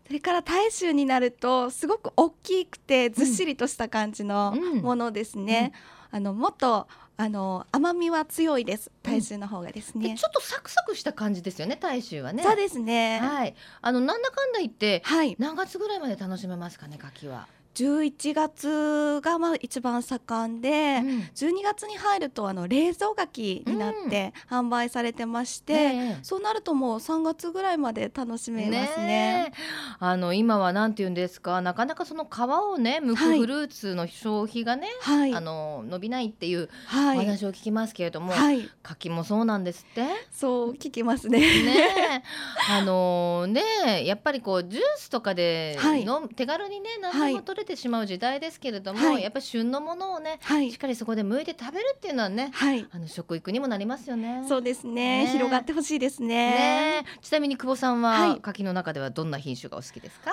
[0.07, 5.73] それから大衆になるとすごく大きくてずっしりとした感じのものですね。
[6.13, 6.87] うん、あのもっと
[7.19, 8.91] あの甘みは強いです。
[9.01, 12.43] 大衆の方がですね、うん、ちょっとサクサクした感じですよね大衆はね。
[12.43, 13.19] そうですね。
[13.19, 13.55] はい。
[13.81, 17.47] あのなんだかんだ言って、はい、何月ぐらいまで楽しめますかね柿は
[17.77, 29.05] 11月がまあ一番盛んで、うん、12月に入るとあの冷蔵柿になって販売されてまして、うんね、そうなるともう3月ぐらいまで楽しめますね。
[29.05, 29.53] ね
[29.99, 40.07] あの今はなんて言うんですかなかなかその皮をね剥くフルーツの消費がね、はい、あの伸びないっていうお話を聞きますけれども、はい、柿もそうなんですって？
[40.31, 41.39] そう聞きますね。
[41.39, 42.23] ね
[42.69, 54.43] あのねやっぱりこうジュースとかでの、はい、手軽にね何でも取れてしまう時代ですけれども、はい、やっぱり旬のものをね、はい、しっかりそこで剥いて食べるっていうのはね、はい、あの食育にもなりますよね。
[54.47, 55.25] そうですね。
[55.25, 56.27] ね広がってほしいですね。
[56.27, 60.31] ねちなみに久保さんは、柿の中ではどんな品種がお好きですか？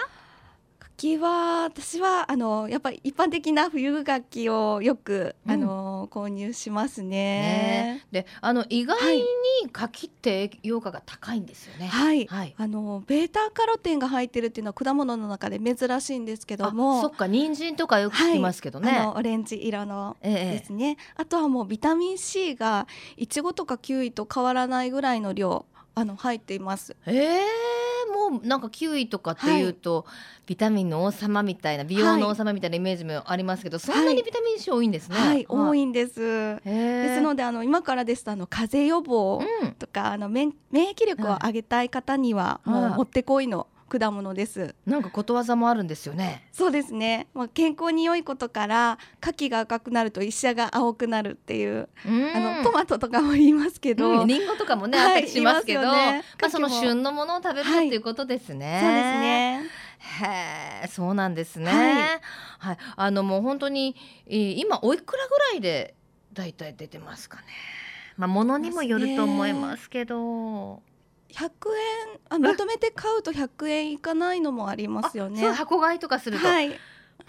[0.96, 7.08] 柿は私はあのやっぱり一般的な冬柿をよく、うん、あの購入しますね。
[7.08, 9.24] ねであの意外に
[9.72, 11.86] 柿って栄養価が高いんですよね。
[11.86, 18.90] はい、はい、あのベータカロテンが入ってるっていうのは果物の中で珍しいんですけども、そっか人参とかよく聞きますけどね。
[18.90, 26.96] はい、あのオレンジ色のですね、ええ、あとはもうビタミン C がいちごとかキウイと変わらないぐらいの量あの入っています。
[27.06, 27.74] ええー
[28.30, 30.06] もうなんかキウイとかっていうと、
[30.46, 35.16] ビタミンの王様みたいな美容の王様みたいなイメージもありますけど、そんなにビタミン C 多いんですね。
[35.16, 36.20] はい、多いんです。
[36.22, 39.72] へでーすのであの今からですとあの風邪予防うん。
[39.72, 42.92] とか、あの免免疫力を上げたい方にはもはい。
[42.92, 44.74] うもってこいの果物です。
[44.86, 46.46] なんかことわざもあるんですよね。
[46.52, 47.28] そうですね。
[47.34, 58.80] まあ健康に良いことから牡蠣が赤くなると医者が青くなるっていう、うんあのトマトとかも言いますけど、うん、リンゴとかもね、はいあったりしますけど、ねまあその旬のものを食べるはいっていうことですね。
[58.82, 59.18] そうです。
[59.20, 59.84] ね。
[59.98, 61.70] へえ、そうなんですね。
[61.70, 62.20] はい
[62.58, 65.94] はい、あのもう本当に、えー今おいくらぐらいで
[66.32, 67.44] だいたい出てますかね。
[68.16, 70.82] まあものにもよると思いますけど。
[71.34, 71.50] 100円
[72.30, 75.46] あまとめて買うと100円いかないのもありますよね。
[75.52, 76.78] 箱買いとかすると、はい、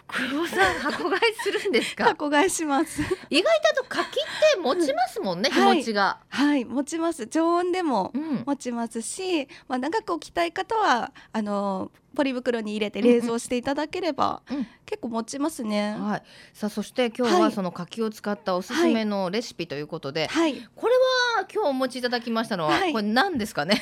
[0.08, 2.06] 黒尾さん箱買いするんですか？
[2.14, 3.02] 箱買いします。
[3.30, 4.14] 意外とあと柿っ
[4.54, 6.20] て持ちますもんね、はい日持ちが。
[6.30, 7.26] はい、持ちます。
[7.26, 8.44] 常温でもうん。
[8.46, 15.96] 持ちますし、まあ長く置きたい方はあのポリ袋に入れて冷蔵していただければ、うん結構持ちますね。
[16.00, 16.24] はい。
[16.54, 20.94] さあそして今日ははいその柿を使ったおすすめのレシピということで、はい、これ
[21.38, 23.82] は今日お持ちいただきましたのは、はいこれ何ですかね？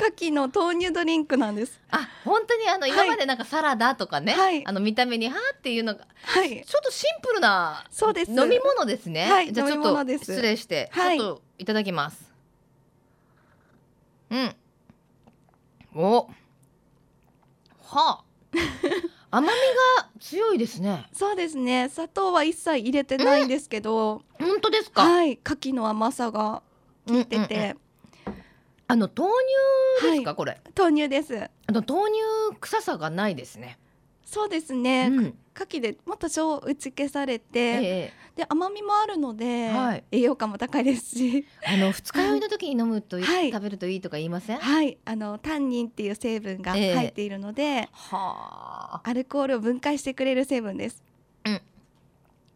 [0.00, 1.80] 牡蠣の豆乳ドリンクなんです。
[1.90, 8.30] あ本当にあのはい今までなんかサラダとかね、はいあの見た目にはーっていうのがはい、ちょっとシンプルなそうです。
[8.30, 9.28] 飲み物ですね。
[9.28, 12.30] はいじゃあちょっと失礼して、はいちょっといただきます。
[14.30, 14.56] うん。
[15.96, 16.28] お。
[17.96, 18.24] はあ。
[19.30, 21.08] 甘みが強いですね。
[21.12, 21.88] そうですね。
[21.88, 25.02] 砂糖は一切入れてないんですけど、本当ですか？
[25.02, 26.62] はい、牡蠣の甘さが
[27.06, 27.76] 効いてて、うんうんうん
[28.88, 29.30] あの豆
[30.02, 30.60] 乳ですか、はいこれ。
[30.76, 31.34] 豆乳です。
[31.66, 32.18] あの豆乳
[32.60, 33.78] 臭さがないですね。
[34.24, 35.08] そうですね。
[35.10, 35.24] うん。
[35.54, 44.56] 牡蠣でも多少打ち消されて、ええで甘みもあるので、はい栄養価も高いですし、あの二日酔いの時に飲むと はい食べるといいとか言いません？
[44.58, 49.02] ははい、あのタンニンっていう成分がええ入っているので、あ。
[49.04, 51.02] アルコールを分解してくれる成分です。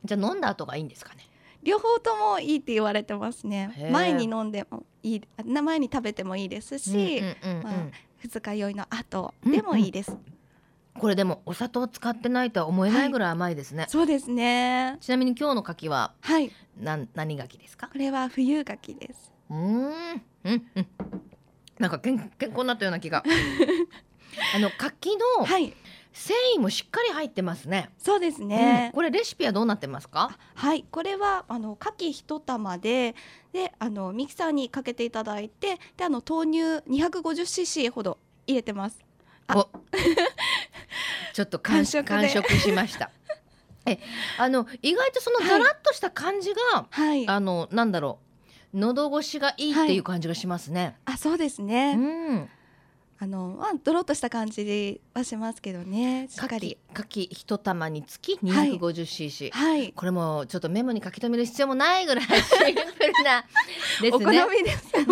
[0.05, 1.27] じゃあ飲んだ後がいいんですかね？
[1.63, 3.91] 両方ともいいって言われてますね。
[3.93, 7.75] 前に飲んでもいい、あ前に食べてもいいですし、うんうんうんうんまあ
[8.19, 10.17] 二日酔いの後でもいいです。
[10.99, 13.87] これでもお砂糖使ってないとは思えないぐらい甘いですね。
[13.89, 14.97] そうですね。
[15.01, 17.89] ちなみに今日の柿ははい、なん何柿ですか？
[17.89, 19.33] これは冬牡蠣です。
[19.51, 20.87] うーんうんうん。
[21.79, 23.23] なんか健健康になったような気が。
[24.55, 25.73] あの柿のはい、
[26.13, 27.91] 繊維もしっかり入ってますね。
[27.99, 28.91] そうですうんね。
[28.95, 30.37] これレシピはどうなってますか？
[30.55, 33.15] はい、これはあの牡蠣一玉で、
[33.53, 38.99] であのミキサーにかけていただいて、であの豆乳 250cc ほど入れてます。
[39.49, 39.69] あお
[41.33, 43.11] ちょっと完食完食しました。
[43.87, 44.01] え
[44.37, 47.29] あの意外とそのザラッとした感じが、はい。
[47.29, 48.19] ああのなんだろ
[48.75, 50.97] う喉越しがいいっていう感じがしますね。
[51.19, 51.95] そうですうね。
[51.95, 52.51] ん。
[53.19, 56.29] あのまあドロッとした感じはしますけどね。
[56.29, 56.77] しっかり。
[56.93, 59.93] かき一玉につきはい 250cc、はい。
[59.93, 63.45] これもちょっとメモに書き留める必要もないぐらいシンプルな
[64.03, 64.45] ですお好ね。
[64.51, 64.85] みです。
[64.97, 65.05] ね、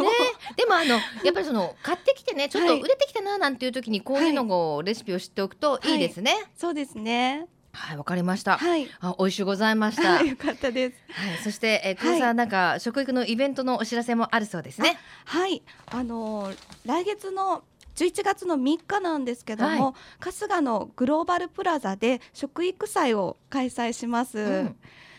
[0.56, 6.34] でもあのやっぱりその 買ってきてねちょっとはい売れてきたななんていう時にこういうのをレシピを知っておくといいですね。
[6.56, 7.46] そうですね。
[7.74, 8.56] はいわ、かりました。
[8.56, 8.88] はい。
[9.00, 10.14] あ美味しゅうございました。
[10.14, 10.96] はい、よかったです。
[11.42, 14.96] そしてえー、久保さん、なんか食育のイベントのお知らせもあるそうですね。
[15.24, 15.62] はい。
[15.86, 16.52] あの
[16.86, 24.38] 来月の11月の3日なんですけども、は春日のグローバルプラザで食育祭を開催します。
[24.38, 24.76] うん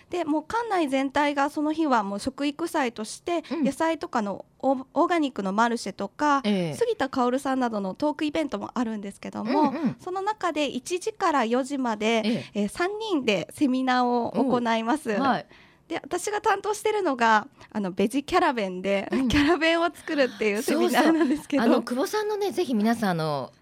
[0.10, 15.10] でもう館内全体がその日はもう食育祭として、うん野菜とかのオーオーガニックのマルシェとか、ええ杉田薫さんなどのトークイベントもあるんですけども、うんうんその中で1時から4時まで、えええー3人でセミナーを行います。
[15.10, 15.46] はい。
[15.88, 19.28] で私が担当してるのがあのベジキャラベンで、うん。
[19.28, 21.64] キャラベンを作るっていうセミナーなんですけど。
[21.64, 23.54] あの久保さんのねぜひ皆さんあの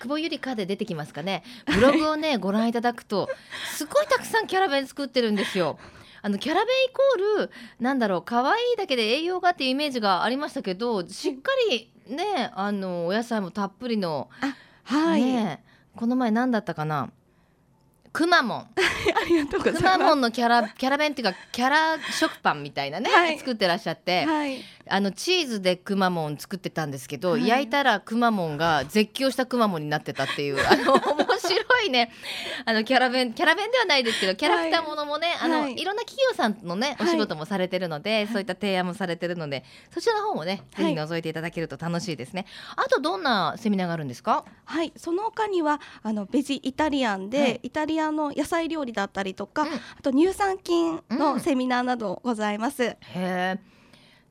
[0.00, 1.42] 久保ゆりかで出てきますかね。
[1.66, 3.28] ブログをね ご覧いただくと
[3.72, 5.78] すごいたくさんキャラベン作ってるんですよ。
[6.22, 14.30] あのキャラベンイコールなんだろう可愛いだけで栄養がっていうイメージがありましたけどしっかりねあのお野菜もたっぷりの、
[14.84, 15.62] はい、ね
[15.94, 17.10] この前何だったかな？
[18.14, 18.58] くまモン。
[18.78, 19.98] ありがとうございくます。
[19.98, 23.36] まモンのキャラキャラ弁っていうかキャラ食パンみたいなね、はい。
[23.38, 27.46] 作ってらっしゃって、はい、あのチーズでくまモン作ってたんですけど、はい。
[27.48, 32.10] 焼いたらくまモンが絶叫したくまモンになってたっていうあの 面白いね。
[32.64, 35.72] あのキャラ弁キャラ弁ではないですけどキャラクターものもね、あのはい。
[35.80, 40.92] いろんな企業さんのねお仕事もされてるので、そういった提案もされてるのでそちらの方もねぜはい。
[40.94, 42.46] ひ覗いていただけると楽しいですね。
[42.76, 44.44] あとどんなセミナーがあるんですか？
[44.64, 47.60] はい、その他にはあのベジイタリアンで、はい。
[47.64, 49.68] イタリアの野菜料理だったりとか、うん。
[49.72, 51.18] あと乳酸菌うん。
[51.18, 52.84] のセミナーなどございます。
[52.84, 53.58] へえ。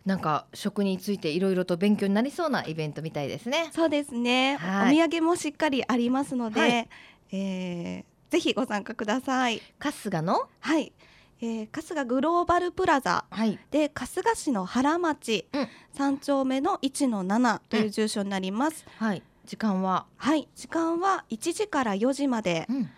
[0.05, 3.69] なんか食についていろいろと勉強になりそうなイベントみたいですね。
[3.73, 4.57] そうですね。
[4.57, 6.89] はいお土産もしっかりありますので、はい
[7.31, 9.61] えーぜひご参加ください。
[9.79, 10.49] 春日の？
[10.59, 10.91] はい。
[11.39, 18.85] えー、春日グローバルプラザはいで春日市の原町うん三丁目の1の7という住所になります。
[18.97, 20.47] はい時間は、はい。
[20.55, 22.65] 時間は1時から4時まで。
[22.69, 22.89] うん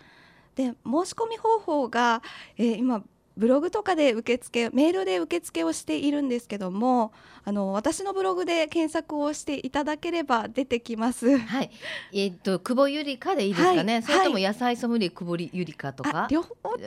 [0.54, 0.74] で申し
[1.12, 2.22] 込み方法が、
[2.56, 3.02] えー今
[3.36, 7.12] ブログとかで受付メールで受付をしているんですけども
[7.48, 11.38] あの私のブログで検索をしていただければ出てきます。
[11.38, 11.70] はい。
[12.12, 14.02] えっと久保ゆりかでいいですかね、はい。
[14.02, 16.82] それとも野菜ソムリエ久保ゆりかとあか両方多分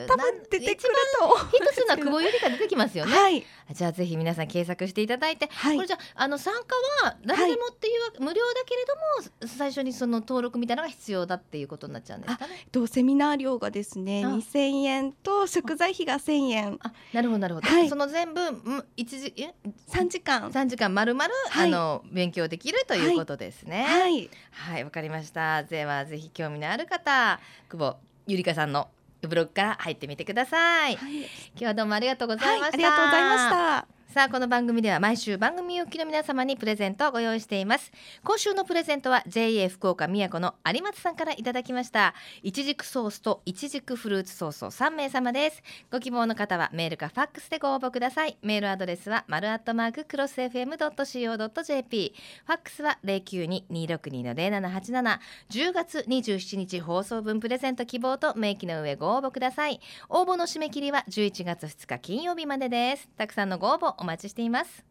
[0.50, 3.42] 出てくるとヒットするのは久保ゆりか出てきますよね、はい。
[3.72, 5.76] じゃあぜひ皆さん検索していただいて、はい。
[5.76, 12.66] これじゃああの参加は誰でもっていうわ、無料だけれども最初にその登録みたいなのが必要だっていうことになっちゃうんですかね。
[12.70, 14.28] とセミナー料がですねあ。
[14.28, 16.78] 2000円と食材費が1000円。
[16.82, 17.88] あなるほどなるほど、はい。
[17.88, 18.84] その全部うん？
[18.98, 19.54] 一時え
[19.88, 23.84] ？3時間三時間まるまるあはいの勉強できるということですね。
[23.84, 25.62] はいはいわかりました。
[25.62, 28.88] ではぜひ興味のある方久保ゆりかさんの
[29.22, 30.96] ブログから入ってみてください。
[30.96, 32.78] はい、今日はどうもありがとうございました。
[32.78, 37.92] はい、ありがとうございましたさあこの番組では毎週番組おきの皆様にプレゼントをご用意しています。
[38.24, 42.12] 今週のプレゼントは JA 福岡宮古の有松さんからいただきました。
[42.42, 45.62] いちじくソースといちじくフルーツソースを3名様です。
[45.92, 48.36] ご希望の方はメールかファックスでご応募ください。
[48.42, 52.14] メールアドレスは丸アットマーククロス FM.co.jp
[52.46, 55.20] ファックスは092-262-0787
[55.50, 59.80] 10月27日放送分プレゼント希望と明記の上ご応募ください。
[60.08, 63.08] 応募の締め切りは11月2日金曜日までです。
[63.16, 64.84] たくさんのご応募お待ちしています。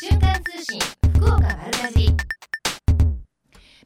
[0.00, 0.80] 瞬間通信
[1.14, 2.16] 福岡丸かじり。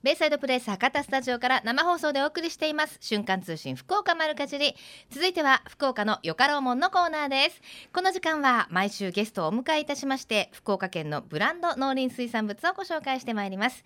[0.02, 2.98] ベイサイドプレイス博多スタジオから生放送でお送りしています。
[3.00, 4.74] 瞬間通信福岡丸かじり。
[5.10, 7.60] 続いては福岡のよかろうもんのコーナーです。
[7.92, 13.82] この時間は毎週ゲストをお迎えいたしまして福岡県のブランド農林水産物をご紹介してまいります。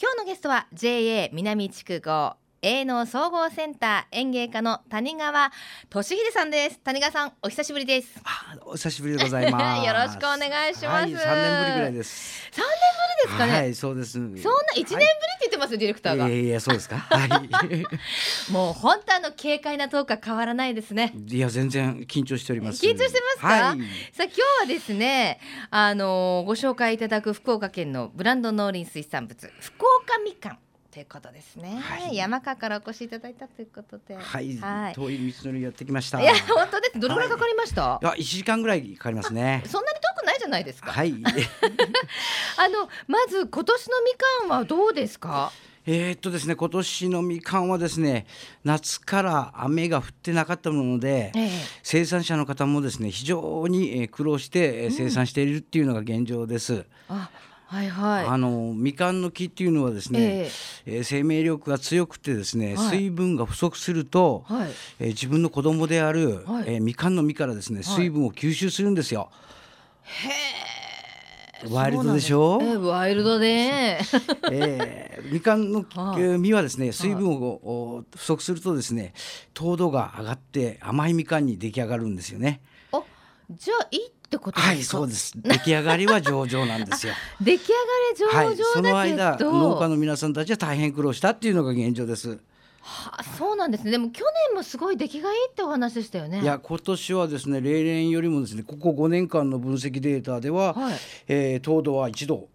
[0.00, 5.52] 今日のゲストは JA 南地区5営農総合センター園芸家の谷川
[5.90, 9.84] 俊秀さんです谷川さんお久しぶりですあお久しぶりでございます。
[9.86, 12.48] よろしくお願いしますはい、三年ぶりぐらいです。
[12.52, 12.74] 三年
[13.26, 14.12] ぶりですかね、はい、そうです。
[14.12, 14.38] そんな
[14.76, 16.96] 一年ぶりって言ってますよ、ディレクターが、いやいや、そうですか。
[16.96, 17.84] はい。
[18.50, 22.82] もう本当あの軽快なトークは変わらないですねいや、全然緊張しております。
[22.82, 23.46] 緊張してますか？
[23.48, 23.60] はい。
[23.60, 23.76] さあ
[24.24, 25.38] 今日はですね
[25.70, 30.58] あのご紹介いただく福岡県のブランド農林水産物福岡みかん
[30.94, 32.14] ということですね、はい。
[32.16, 34.14] 山川からお越しいただいたということで。
[34.16, 34.94] はい、はい。
[34.94, 36.20] 遠い道のりやってきました。
[36.22, 37.00] いや本当です。
[37.00, 38.04] どれぐらいかかりました、い。
[38.06, 39.64] や、一時間ぐらいかかりますね。
[39.66, 41.10] そんなに遠くないじゃないですか、はい。
[42.56, 45.50] あのまず今年のみかんはどうですか？
[45.86, 48.26] えーっとですね、今年のみかんはですね、
[48.62, 51.50] 夏から雨が降ってなかったもので、ええ。
[51.82, 56.86] 生産者の方もですね、非常にえー苦労してえー生産しているっていうのが現状です。
[57.08, 57.28] あ
[57.74, 58.26] はいはい。
[58.26, 60.50] あのみかんの木っていうのはですね、え
[60.86, 61.00] え。
[61.00, 62.98] ー生命力が強くてですね、はい。
[62.98, 64.70] 水分が不足すると、はい。
[65.00, 66.64] えー自分の子供である、はい。
[66.66, 69.30] えーみかんの実からですね水分を吸収するんですよ。
[71.70, 72.60] ワイルドでしょ？
[72.60, 73.98] そうええワイルド で、
[74.52, 75.84] えーみかんの、
[76.38, 77.34] 実はですね水分を
[77.64, 79.14] お不足するとですね
[79.54, 82.60] 糖度が上がって甘いみかんに出来上がるんですよね。
[82.92, 83.02] あ
[83.50, 87.12] じゃあいいってことはいそうです出来上がりは上々なんですよ。
[87.40, 87.62] 出来
[88.20, 92.38] 上がはい、り上その々だけ間ど、農家の皆さんたちは大変苦労したっていうのが現状です。
[92.86, 100.94] はあそうなんですねでも去年もすごい出来がいいってお話でしたよねいや今年はですね例年よりもですねここ5年間の分析データでは、はい
[101.28, 102.46] えー糖度は一度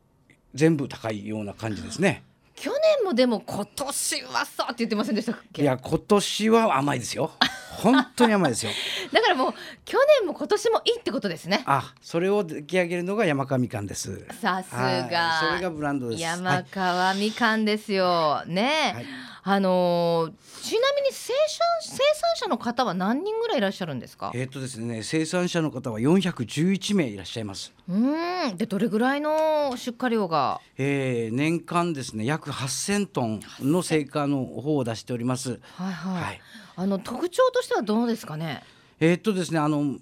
[0.53, 2.23] 全部高いような感じですね。
[2.55, 5.63] 去年もでも今年はさって言ってませんでしたっけ？
[5.63, 7.31] いや今年は甘いですよ。
[7.79, 8.71] 本当に甘いですよ。
[9.11, 9.53] だからもう
[9.85, 11.63] 去年も今年もいいってことですね。
[11.65, 14.25] あ、それを出来上げるのが山川みかんです。
[14.41, 15.09] さすはい。
[15.09, 16.21] がそれがブランドです。
[16.21, 16.65] 山はい。
[16.71, 18.43] 川みかんですよ。
[18.45, 19.05] ね、はい
[19.43, 20.31] あのー
[20.63, 21.37] ちなみに生産
[21.81, 22.01] 生産
[22.35, 24.31] 者の方は何人ぐらいいらっしゃるんですか？
[24.35, 27.73] えーっとですね生産者の方は411名いらっしゃいます。
[27.87, 28.57] うーん。
[28.57, 30.59] でどれぐらいの出荷量が？
[30.77, 35.59] えー年間ですね約8000トンの成果の方を出しております。
[35.75, 36.41] はいはい、はい。
[36.75, 38.63] あの特徴としてはどうですかね？
[38.99, 39.95] えーっとですねあの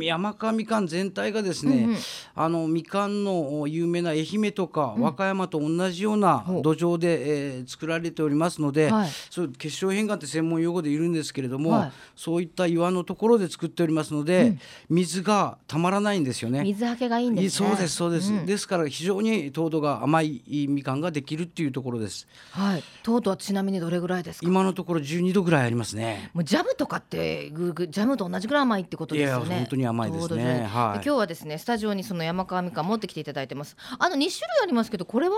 [0.00, 1.96] 山川みかん全体がですね、うんうん。
[2.36, 9.10] あのみかんの有名な愛媛とか和歌山と同じような土壌で、えー作られておりますので、はい。
[9.30, 11.92] そう結晶変換って専門用語でいるんですけれども、はい。
[12.14, 14.56] そういった岩のところで作っておりますので、
[14.88, 16.62] 水がたまらないんですよね。
[16.62, 17.68] 水はけがいいんですね。
[17.68, 18.46] そうですそうです、ん。
[18.46, 22.26] ですから非常に糖度が甘いみかんができるっていうところです。
[22.50, 22.84] はい。
[23.02, 24.46] 糖度はちなみにどれぐらいですか？
[24.46, 26.30] 今のところ12度ぐらいありますね。
[26.34, 30.66] もうジャムとかってぐぐジャムと同じぐらい甘いってことですよね本当に甘いですね。
[30.70, 30.94] はい。
[30.96, 34.30] 今日はですねスタジオにその山川みかん持ってきていただいてますあの2種類
[34.62, 35.36] ありますけどこれは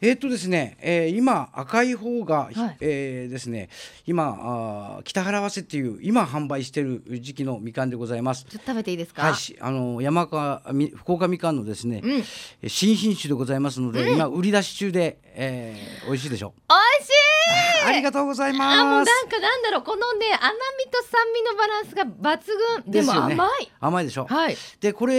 [0.00, 3.68] えっとですね、えー今赤い方が、はいえーですね、
[4.06, 8.44] 今あ北原わせっていう今販売している時期のみかんでございます。
[8.44, 12.22] ちょっと食べていいですか、はい、あの山川み福岡みかんのですね、うん
[12.62, 16.54] え新品種でございますので、今売り出し中で、えー、美味しいでしょ。
[16.68, 17.84] 美味しい！
[17.84, 17.88] う。
[17.88, 19.12] ありがとうございあもうなんます。
[19.26, 19.82] かなんだろう。
[19.82, 20.52] このね甘
[20.84, 22.92] みと酸味のバランスが抜群。
[22.92, 23.34] でもすよね。
[23.34, 24.26] 甘い、甘いでしょ。
[24.26, 24.56] はい。
[24.80, 25.14] でこれ、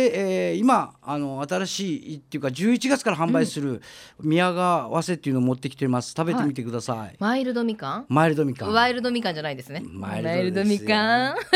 [0.49, 3.81] えー今あの新しいっていうか11月から販売する
[4.19, 6.13] 宮川わせっていうのを持ってきてます。
[6.15, 8.05] 食べてみてください、マイルドみかん？
[8.09, 8.71] マイルドみかん。
[8.73, 9.81] ワイルドみかんじゃないですね。
[9.85, 11.35] マイルドみかん。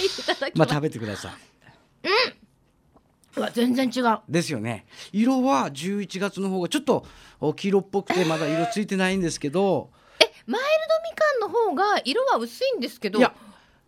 [0.00, 1.32] いただきます、まあ食べてください。
[2.08, 2.14] うわ
[3.52, 4.18] 全然違う。
[4.28, 4.86] ですよね。
[5.12, 7.06] 色は11月の方がちょっと
[7.40, 13.32] お黄色っぽくてまだ色ついてないんですけど、えマイルドみかんの方が色は薄いんですけどいや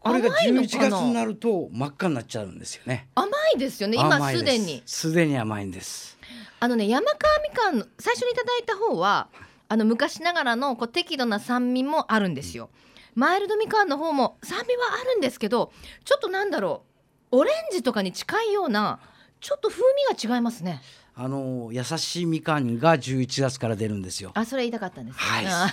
[0.00, 0.96] これが甘いの11かな？
[0.96, 3.08] 月になると真っ赤になっちゃうんですよね。
[3.14, 3.96] 甘いですよね。
[3.98, 4.38] 今す。
[4.38, 4.82] すでに。
[4.86, 6.18] すでに甘いんです。
[6.60, 9.28] あのね山川みかんの最初にいただいた方は
[9.68, 12.70] あの昔ながらのこう適度な酸味もあるんですよ。
[13.14, 15.72] マイルドみかんの方も酸味はあるんですけど
[16.04, 16.82] ちょっとなんだろ
[17.30, 19.00] うオレンジとかに近いような
[19.42, 19.82] ちょっと風
[20.14, 20.80] 味が違いますね。
[21.14, 24.30] あの優しいみかんが11月から出るんですよ。
[24.34, 25.46] あそれ言いたかったんです、はい。
[25.46, 25.68] あ。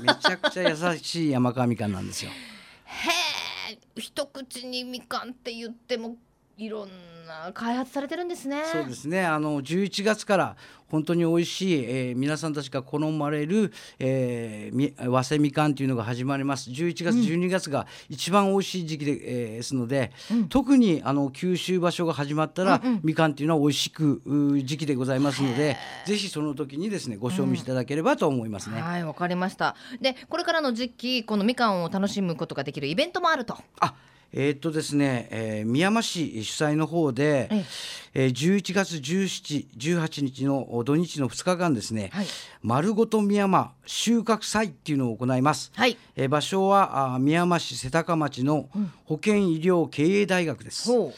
[0.00, 2.30] めちゃくちゃ優しい山川みかんなんですよ。
[2.30, 6.16] へえ一口にみかんって言っても
[6.60, 6.88] いろん
[7.26, 8.62] な開発されてるんですね。
[8.70, 9.24] そうですね。
[9.24, 10.56] あの11月から
[10.90, 16.68] 本当に美味しい、えー皆さんたちが好まれる、えーみ早生みかんというのが始まります。
[16.68, 20.12] 11月、12月が一番美味しい時期で、えーですので、
[20.50, 24.20] 特にあの九州場所が始まったら、みかんというのは美味しく
[24.62, 28.82] 時期でございますのでぜひその時にですねご賞味いただければと思いますね。
[28.82, 29.76] はいわかりました。
[30.02, 33.56] でこれからの時期このみかんを楽しむことができるイベントもあると。
[33.80, 33.94] あ
[34.32, 37.64] えーっとですね、えー宮山市主催の方で、え
[38.14, 42.26] えー11月17、18日の土日の2日間ですね、はい
[42.62, 45.72] 丸ごと宮山収穫祭っていうのを行います。
[45.74, 48.68] はいえー場所はあ宮山市瀬高町の
[49.04, 50.88] 保健医療経営大学です。
[50.88, 51.14] ほう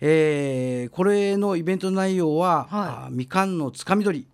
[0.00, 4.26] えーこれのイベント内容は、はいあみかんのつかみ取り。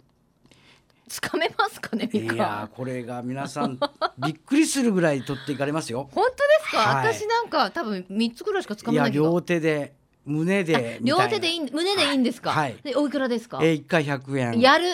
[1.10, 3.80] つかめますかねみかんいやーこれが皆さん
[4.24, 6.08] びっくりするぐらい取っていかれますよ。
[6.14, 7.14] 本当ですか、はい。
[7.14, 9.92] 私なんか多分三つぐらいしかつかいやめないけど両手で
[10.24, 12.76] 胸で両手でいい胸でいいんですか、はい。
[12.84, 14.60] でおいくらですか、えー、1回100円。
[14.60, 14.84] やる。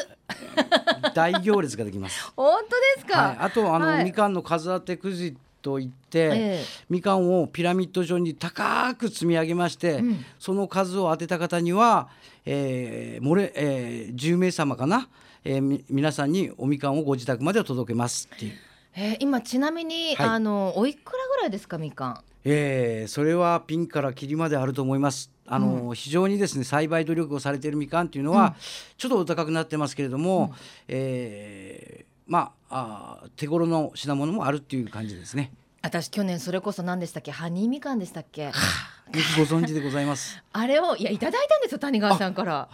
[1.15, 2.33] 大行列ができます。
[2.35, 4.05] 本当ですか、はい、あとあの、はい。
[4.05, 6.65] みかんの数当てくじといって、ええ。
[6.89, 10.25] みかんをピラミッド状に高く積み上げまして、ん。
[10.39, 12.09] その数を当てた方には、
[12.47, 15.09] えー漏れえー10名様かな、
[15.49, 18.53] えーみ皆さんにおみかんをご自宅まで届けますっていう、
[18.97, 20.27] えー今ちなみに、はい。
[20.27, 22.21] あのおいくらぐらいですかみかん？
[22.45, 25.31] えーそれはピンからキリまであると思います。
[25.49, 28.57] あの、非常にですね栽培努力をされているみかんというのは、
[28.99, 30.53] ちょっとお高くなってますけれども、
[30.89, 35.53] えーまああー手頃の品物もあるっていう感じですね。
[35.83, 37.31] 私去年それこそ何でしたっけ？
[37.31, 38.47] ハニーみかんでしたっけ？
[38.47, 40.43] よくご存知でございます。
[40.53, 42.69] あれをいやいただいたんですよ谷川さんから。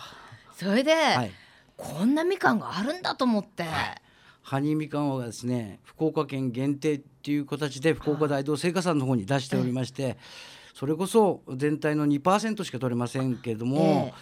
[0.57, 1.33] それで、はい。
[1.83, 3.65] こんなみかんがあるんだと思って、
[4.43, 10.17] ハニーみかんはですね福岡県限定っていう形で福岡大同製菓さんの方に出しておりまして、
[10.75, 14.15] それこそ全体の2%しか取れませんけれども、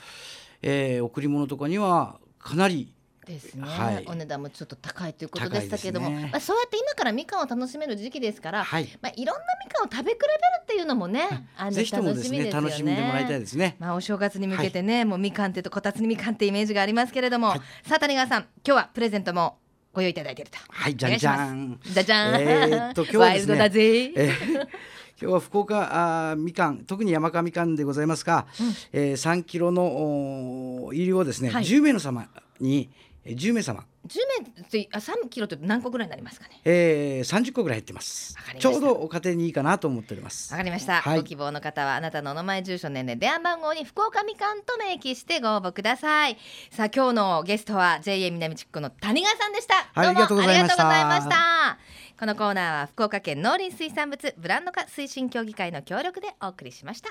[0.62, 2.92] えー贈り物とかにはかなり
[3.26, 4.04] ですね、はい。
[4.06, 6.28] お値段もちょっと高いということでしたけども、ね。
[6.32, 8.84] まあ、そうやって今からみかんを楽しめる時期ですから、はい。
[8.84, 10.30] いまあ、いろんなみかんを食べ比べる
[10.62, 13.76] っていうのもね、あのぜひともですね楽しみ楽しんでもらいたいですね。
[13.78, 17.54] まあ、お正月に向けてね、もうみかんっていうとこたつにみかんってイメージがありますけれども、
[17.84, 19.58] さあ谷川さん今日はプレゼントも
[19.92, 20.58] ご用意いただいていると。
[20.68, 21.80] はいじゃんじゃん。
[21.82, 24.68] じゃじゃん、えーっと今日はですねだぜ、えー
[25.22, 28.46] 今日は福岡あーみかん特に山川みかんでございますが、
[28.92, 31.64] えー3キロの入りをですね、はい。
[31.64, 32.26] 10名の様
[32.58, 36.60] にえー10名様10名ってあ3キロって何個ぐらいになりますかね？
[36.64, 38.34] えー、30個ぐらい入ってます。
[38.58, 40.52] ちょうどお家庭にいいかなと思っております。
[40.52, 41.18] わかりました、はい。
[41.18, 46.38] ご希望の方はあなたのお名前住所年齢電話番号に福岡みかんと明記してご応募ください。
[46.70, 49.74] さあ今日のゲストは JA 南地区の谷川さんでした。
[49.94, 50.06] はい。
[50.06, 50.88] どうもありがとうございました。
[50.88, 51.78] ありがとうございました。
[52.18, 57.10] このコーナーは福岡県農林水産物ブランド化推進協議会の協力でお送りしました。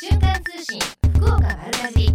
[0.00, 0.80] 瞬間通信
[1.14, 2.08] 福岡丸かじ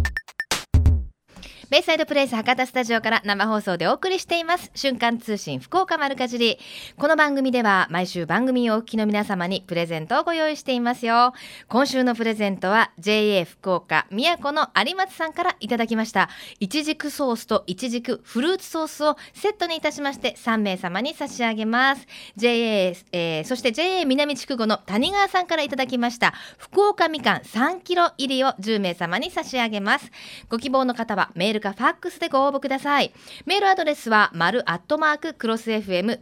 [1.70, 4.70] ベイサイドプレイス博多スタジオから生放送でお送りしています。
[4.74, 6.58] 瞬間通信福岡丸かじり。
[6.96, 11.34] この番組では毎週番組をお聞きの皆様にプレゼントをご用意していますよ。
[11.68, 16.30] 今週のプレゼントは JA 福岡宮古の有松さんからいただきました。
[16.58, 22.06] いちじくソースといちじくフルーツソースをセットにいたしまして3名様に差し上げます。
[22.36, 26.32] JA、えー、そして JA 南筑後の谷川さんからいただきました。
[26.56, 30.10] 福岡みかん3キロ入りを10名様に差し上げます。
[30.48, 33.12] ご希望の方はメールかファックスでご応募ください。
[33.46, 36.18] メールアドレスは丸アットマーククロス FM.co.jp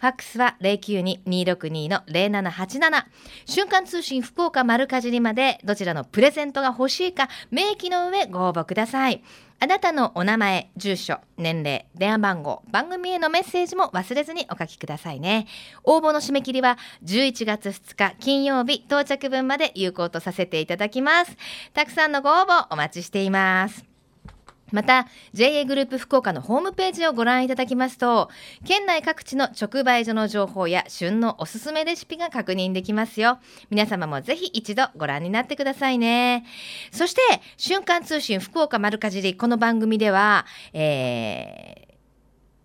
[0.00, 3.04] ファックスは092-262の0787
[3.46, 9.22] 瞬間通信福岡丸かじりまでどちらのプレゼントが欲しいか明記の上ご応募ください。
[9.64, 15.46] あなたのお名前、住所、年齢、電話番号、番組へのメッセージも忘れずにお書きくださいね。
[15.84, 21.34] 応募の締め切りは11月2日金曜日到着分まで有効とさせていただきます。
[21.72, 23.93] たくさんのご応募お待ちしています。
[24.74, 28.28] また JA グループ福岡のホームページをご覧いただきますと
[28.66, 33.38] 県内各地の直売所の情報や旬のおすすめレシピが確認できますよ。
[33.70, 36.44] 皆様もぜひ一度ご覧になってくださいね。
[36.90, 37.20] そして
[37.56, 41.83] 瞬間通信福岡丸かじりこの番組では、えー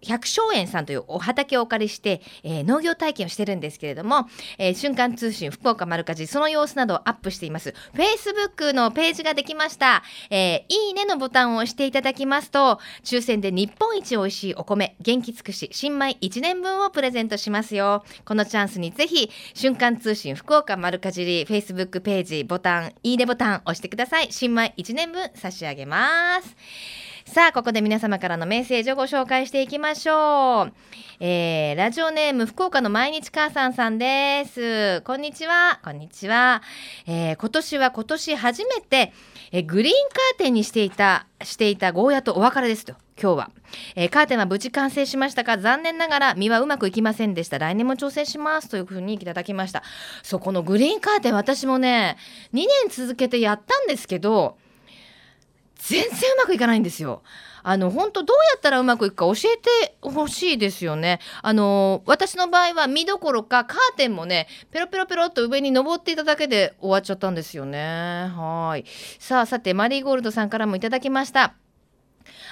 [0.08, 4.28] 百姓園さんというお畑をお借りして、えー、農業体験をしてるんですけれども、
[4.58, 7.74] えー、瞬間通信福岡丸かじその様子などをアップしています。
[7.94, 18.04] Facebook のページができました、えー、いいねのボタンを押していただきますと抽選で日本一美味しいお米元気尽くし新米1年分をプレゼントしますよ。
[18.26, 24.28] このチャンスにぜひ瞬間通信福岡丸かじり Facebook ページボタンいいねボタン押してください。
[24.32, 27.09] 新米1年分差し上げます。
[27.32, 30.74] さあここで皆様からのメッセージをご紹介していきましょう、
[31.20, 35.02] えー、ラジオネーム福岡の毎日母さんさんです。
[35.02, 35.80] こんにちは。
[35.84, 36.64] こんにちは、
[37.06, 39.14] えー、今年は今年初めて、
[39.52, 43.52] えー、グリーンカーテンにしていたしていたゴーヤとお別れですと今日は、
[43.96, 47.60] えー、カーテンは無事完成しましたが残念ながら実はうまくいきませんでした。
[47.60, 49.84] 来年も挑戦しますというふうにいただきました。
[50.24, 52.18] そこのグリーンカーテン私もね
[52.56, 54.58] 2年続けてやったんですけど
[55.80, 57.24] 全然うまくいかないんですよ。
[57.64, 61.20] あの本当どうやったらうまくいくか教えてほしいですよね。
[61.42, 68.32] あの私の場合は見どころかカーテンもねペロペロペロっと上に登っていただけで終わっちゃったんですよね。
[68.36, 68.86] はい
[69.20, 71.56] さあさてマリーゴールドさんからもいただきました。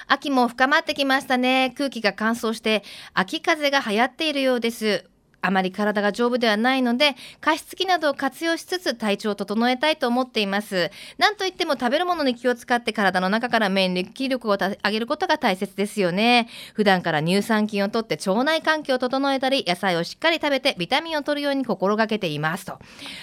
[0.06, 1.74] 秋も深まってきましたね。
[1.76, 2.82] 空気が乾燥して
[3.14, 5.04] 秋風が流行っているようです。
[5.40, 10.90] あまり体が丈夫ではないので加湿器などを活用しつつ体調を整えたいと思っています。
[11.16, 16.48] なんといっても食べるものに気を使って体の中から免疫力を上げることが大切ですよね。
[16.74, 22.78] 普段から乳酸菌をとって腸内環境を整えたり野菜をしっかり食べてビタミンを取るように心がけていますと。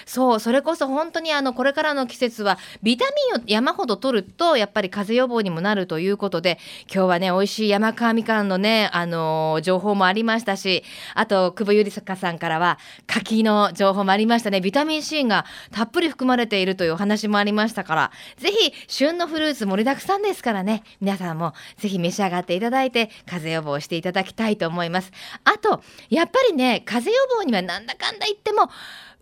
[0.05, 6.59] そうそれこそ本当にあのこれからの季節はビタミンを山ほど取るとやっぱり風邪予防にもなるということで
[6.91, 14.61] 今日はね美味しい山川みかんのねあのー、情報もありましたしあと久保ゆりさかさんからは柿の情報もありましたね。
[14.61, 18.11] ビタミン C がたっぷり含まれているというお話もありましたから。
[18.37, 20.83] ぜひ旬のフルーツ盛りだくさんですからね。
[21.01, 25.11] 皆さんもぜひ召し上がっていただいて風邪予防していただきたいと思います。
[25.43, 28.69] あとやっぱりね風邪予防にはなんだかんだ言っても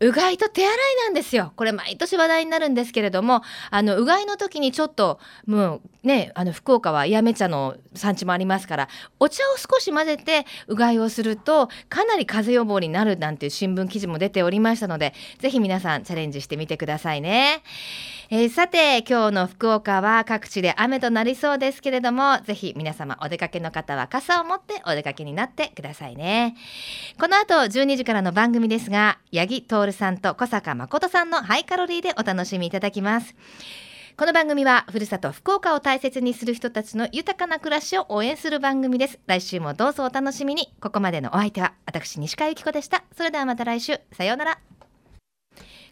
[0.03, 3.41] うがいと手洗いなんですよこれ毎年話題になるんですけれども
[3.71, 8.89] あのうがいの時にちょっともうねあの福岡は八女茶の産地もありますから
[9.19, 17.63] お茶を少し混ぜてうがいをするとかなり風邪予防になるなんていう新聞記事も出ておりましたので是非皆さんチャレンジしてみてくださいね。
[18.35, 26.55] えー、さて今日の福岡は各地で雨となりそうですけれどもぜひ皆様お出かけの方は傘を持ってお出かけになってくださいね。
[27.19, 33.35] この後12時からの番組ですが八木徹さんと小坂誠さんのハイカロリーでお楽しみいただきます。
[34.17, 39.19] この番組はふるさと福岡を大切にする人たちの豊かな暮らしを応援する番組です。
[39.27, 40.73] 来週もどうぞお楽しみに。
[40.81, 43.03] ここまでのお相手は私西川由紀子でした。
[43.15, 43.99] それではまた来週。
[44.11, 44.82] さようなら。